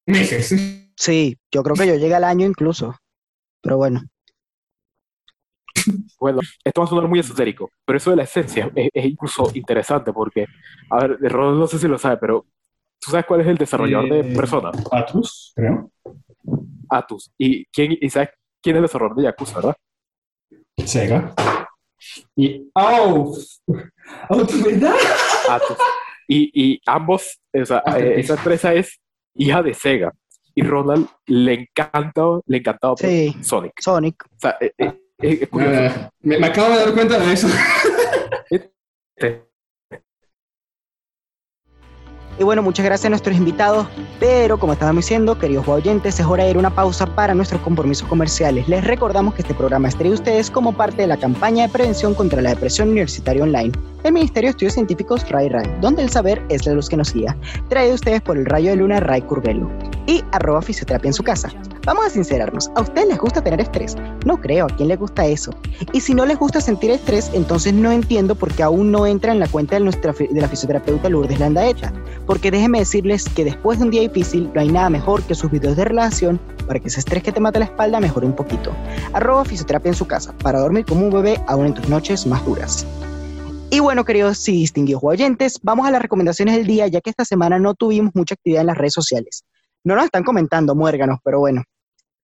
[0.07, 0.55] meses.
[0.97, 2.95] Sí, yo creo que yo llegué al año incluso.
[3.63, 4.03] Pero bueno.
[6.19, 9.51] Bueno, esto va a sonar muy esotérico, pero eso de la esencia es, es incluso
[9.55, 10.47] interesante porque,
[10.91, 12.47] a ver, Ron no sé si lo sabe, pero
[13.01, 14.71] ¿tú sabes cuál es el desarrollador Eh, de Persona?
[14.93, 15.91] Atlus, creo.
[16.91, 17.31] Atus.
[17.39, 18.31] ¿Y, quién, y sabes
[18.63, 19.77] quién es el desarrollador de Yakuza, verdad?
[20.85, 21.35] Sega.
[22.37, 22.71] Y.
[22.75, 23.37] ¡Oh!
[24.29, 24.95] ¡Oh, ¿verdad?
[25.49, 25.77] Atus.
[26.27, 29.01] Y, y ambos, o sea, Ah, eh, esa empresa es
[29.35, 30.13] hija de Sega.
[30.55, 33.73] Y Ronald le encanta, le encantaba Sí, Sonic.
[33.81, 34.25] Sonic.
[34.25, 35.75] O sea, eh, eh, es, curioso.
[35.75, 37.49] Eh, me, me acabo de dar cuenta de eso.
[42.41, 43.87] Y bueno, muchas gracias a nuestros invitados,
[44.19, 47.61] pero como estábamos diciendo, queridos oyentes, es hora de ir a una pausa para nuestros
[47.61, 48.67] compromisos comerciales.
[48.67, 52.15] Les recordamos que este programa es traído ustedes como parte de la campaña de prevención
[52.15, 53.73] contra la depresión universitaria online.
[54.05, 57.13] El Ministerio de Estudios Científicos RAI RAI, donde el saber es la luz que nos
[57.13, 57.37] guía.
[57.69, 59.71] Traído ustedes por el rayo de luna RAI Curvelo
[60.07, 61.51] y arroba fisioterapia en su casa.
[61.87, 63.97] Vamos a sincerarnos, ¿a ustedes les gusta tener estrés?
[64.27, 65.51] No creo, ¿a quién le gusta eso?
[65.93, 69.33] Y si no les gusta sentir estrés, entonces no entiendo por qué aún no entra
[69.33, 71.93] en la cuenta de, nuestra, de la fisioterapeuta Lourdes Landaeta.
[72.27, 75.51] Porque déjenme decirles que después de un día difícil no hay nada mejor que sus
[75.51, 78.73] videos de relación para que ese estrés que te mata la espalda mejore un poquito.
[79.15, 82.45] Arroba fisioterapia en su casa, para dormir como un bebé aún en tus noches más
[82.45, 82.87] duras.
[83.73, 87.25] Y bueno, queridos y distinguidos oyentes, vamos a las recomendaciones del día, ya que esta
[87.25, 89.45] semana no tuvimos mucha actividad en las redes sociales.
[89.85, 91.63] No nos están comentando, muérganos, pero bueno.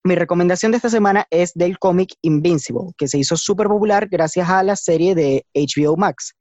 [0.03, 4.49] Mi recomendación de esta semana es del cómic Invincible, que se hizo súper popular gracias
[4.49, 6.34] a la serie de HBO Max.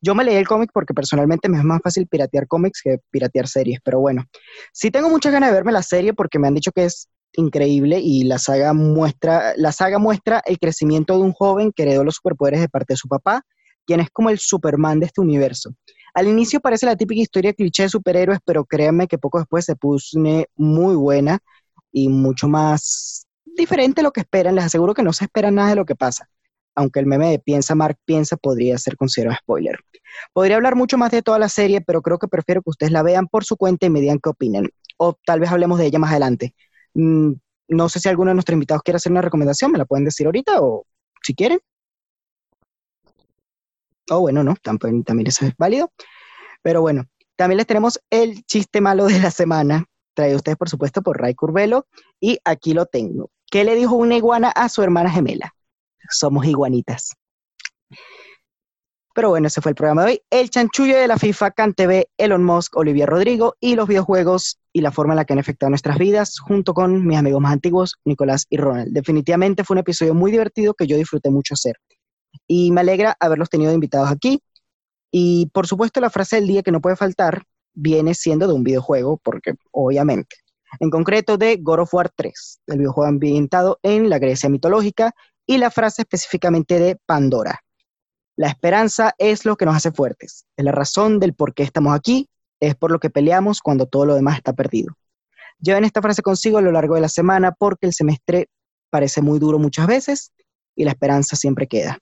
[0.00, 3.48] Yo me leí el cómic porque personalmente me es más fácil piratear cómics que piratear
[3.48, 4.24] series, pero bueno,
[4.72, 8.00] sí tengo muchas ganas de verme la serie porque me han dicho que es increíble
[8.00, 12.16] y la saga muestra, la saga muestra el crecimiento de un joven que heredó los
[12.16, 13.44] superpoderes de parte de su papá,
[13.86, 15.74] quien es como el Superman de este universo.
[16.14, 19.76] Al inicio parece la típica historia cliché de superhéroes, pero créanme que poco después se
[19.76, 20.18] puso
[20.56, 21.38] muy buena
[21.90, 24.54] y mucho más diferente a lo que esperan.
[24.54, 26.28] Les aseguro que no se espera nada de lo que pasa.
[26.74, 29.78] Aunque el meme de piensa Mark piensa podría ser considerado spoiler.
[30.32, 33.02] Podría hablar mucho más de toda la serie, pero creo que prefiero que ustedes la
[33.02, 34.70] vean por su cuenta y me digan qué opinen.
[34.98, 36.54] O tal vez hablemos de ella más adelante.
[36.94, 37.32] Mm,
[37.68, 40.26] no sé si alguno de nuestros invitados quiere hacer una recomendación, me la pueden decir
[40.26, 40.86] ahorita o
[41.22, 41.60] si quieren.
[44.10, 45.92] O bueno, no, también, también eso es válido.
[46.62, 49.84] Pero bueno, también les tenemos el chiste malo de la semana,
[50.14, 51.86] traído ustedes por supuesto por Ray Curvelo,
[52.20, 53.30] y aquí lo tengo.
[53.50, 55.54] ¿Qué le dijo una iguana a su hermana gemela?
[56.10, 57.10] Somos iguanitas.
[59.14, 60.22] Pero bueno, ese fue el programa de hoy.
[60.30, 64.90] El chanchullo de la FIFA, CanTV, Elon Musk, Olivia Rodrigo y los videojuegos y la
[64.90, 68.46] forma en la que han afectado nuestras vidas, junto con mis amigos más antiguos, Nicolás
[68.48, 68.92] y Ronald.
[68.92, 71.76] Definitivamente fue un episodio muy divertido que yo disfruté mucho hacer.
[72.46, 74.40] Y me alegra haberlos tenido invitados aquí.
[75.10, 78.64] Y por supuesto, la frase del día que no puede faltar viene siendo de un
[78.64, 80.36] videojuego, porque obviamente.
[80.80, 85.14] En concreto de God of War 3, el videojuego ambientado en la Grecia mitológica,
[85.46, 87.60] y la frase específicamente de Pandora.
[88.36, 91.94] La esperanza es lo que nos hace fuertes, es la razón del por qué estamos
[91.94, 92.28] aquí,
[92.60, 94.94] es por lo que peleamos cuando todo lo demás está perdido.
[95.58, 98.48] Lleven esta frase consigo a lo largo de la semana porque el semestre
[98.90, 100.32] parece muy duro muchas veces
[100.74, 101.98] y la esperanza siempre queda.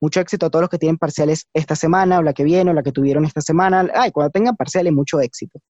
[0.00, 2.74] Mucho éxito a todos los que tienen parciales esta semana o la que viene o
[2.74, 3.88] la que tuvieron esta semana.
[3.94, 5.60] Ay, cuando tengan parciales, mucho éxito.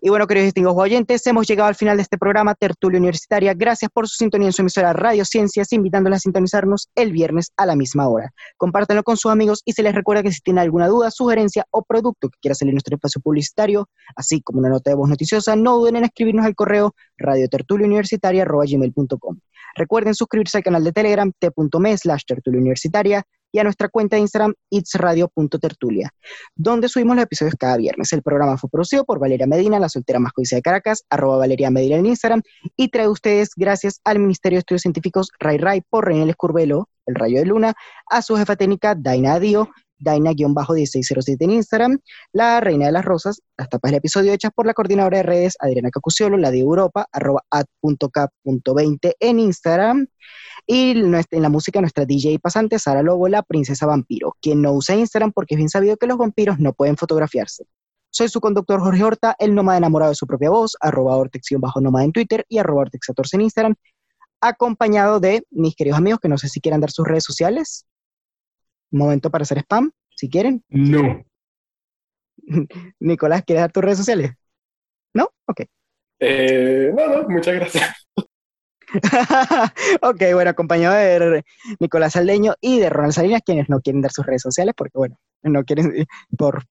[0.00, 3.54] Y bueno, queridos distinguidos oyentes, hemos llegado al final de este programa Tertulia Universitaria.
[3.54, 7.66] Gracias por su sintonía en su emisora Radio Ciencias, invitándoles a sintonizarnos el viernes a
[7.66, 8.30] la misma hora.
[8.56, 11.82] Compártanlo con sus amigos y se les recuerda que si tienen alguna duda, sugerencia o
[11.82, 15.56] producto que quiera salir en nuestro espacio publicitario, así como una nota de voz noticiosa,
[15.56, 19.38] no duden en escribirnos al correo radiotertuliauniversitaria.gmail.com.
[19.74, 24.22] Recuerden suscribirse al canal de Telegram t.me slash tertulia universitaria y a nuestra cuenta de
[24.22, 26.10] Instagram itsradio.tertulia,
[26.54, 28.12] donde subimos los episodios cada viernes.
[28.12, 31.70] El programa fue producido por Valeria Medina, la soltera más codiciada de Caracas, arroba Valeria
[31.70, 32.42] Medina en Instagram,
[32.76, 37.14] y trae ustedes gracias al Ministerio de Estudios Científicos Ray Ray por René Escurbelo, el
[37.14, 37.74] rayo de luna,
[38.10, 41.98] a su jefa técnica Daina Dio, Daina-1607 en Instagram,
[42.32, 45.56] La Reina de las Rosas, las tapas del episodio hechas por la coordinadora de redes
[45.60, 50.06] Adriana Cacuciolo, la de Europa, arroba at.cap.20 en Instagram,
[50.66, 54.96] y en la música, nuestra DJ pasante, Sara Lobo, la princesa vampiro, quien no usa
[54.96, 57.64] Instagram porque es bien sabido que los vampiros no pueden fotografiarse.
[58.10, 61.22] Soy su conductor Jorge Horta, el nómada enamorado de su propia voz, arroba
[61.58, 63.74] bajo nómada en Twitter y arroba ortex14 en Instagram,
[64.40, 67.86] acompañado de mis queridos amigos que no sé si quieran dar sus redes sociales.
[68.90, 70.64] Momento para hacer spam, si quieren.
[70.68, 71.24] No.
[73.00, 74.32] Nicolás, ¿quieres dar tus redes sociales?
[75.14, 75.30] ¿No?
[75.46, 75.62] Ok.
[76.20, 78.06] Eh, no, no, muchas gracias.
[80.02, 81.44] ok, bueno, acompañado de
[81.78, 85.18] Nicolás Aldeño y de Ronald Salinas, quienes no quieren dar sus redes sociales porque, bueno,
[85.42, 86.64] no quieren, por,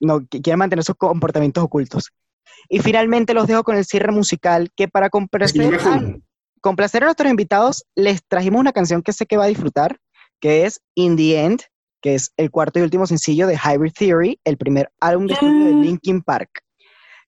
[0.00, 2.10] no quieren mantener sus comportamientos ocultos.
[2.68, 6.00] Y finalmente los dejo con el cierre musical que para complacer a,
[6.60, 9.98] complacer a nuestros invitados les trajimos una canción que sé que va a disfrutar,
[10.40, 11.62] que es In the End,
[12.00, 15.66] que es el cuarto y último sencillo de Hybrid Theory, el primer álbum de estudio
[15.66, 16.62] de Linkin Park.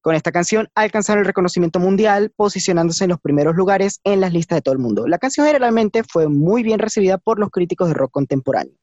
[0.00, 4.56] Con esta canción alcanzaron el reconocimiento mundial, posicionándose en los primeros lugares en las listas
[4.56, 5.06] de todo el mundo.
[5.06, 8.74] La canción generalmente fue muy bien recibida por los críticos de rock contemporáneo.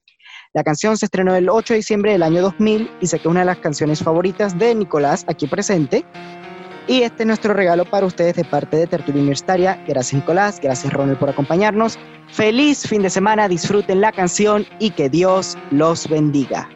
[0.54, 3.32] La canción se estrenó el 8 de diciembre del año 2000 y sé que es
[3.32, 6.06] una de las canciones favoritas de Nicolás aquí presente.
[6.90, 9.80] Y este es nuestro regalo para ustedes de parte de Tertulia Universitaria.
[9.88, 12.00] Gracias Nicolás, gracias Ronald por acompañarnos.
[12.32, 16.68] Feliz fin de semana, disfruten la canción y que Dios los bendiga.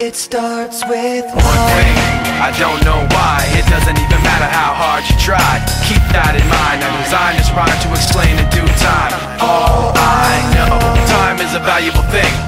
[0.00, 1.96] It starts with one thing.
[2.38, 3.42] I don't know why.
[3.56, 5.58] It doesn't even matter how hard you try.
[5.88, 6.84] Keep that in mind.
[6.84, 9.16] I designed this rhyme to explain in due time.
[9.40, 10.78] All I know,
[11.08, 12.47] time is a valuable thing.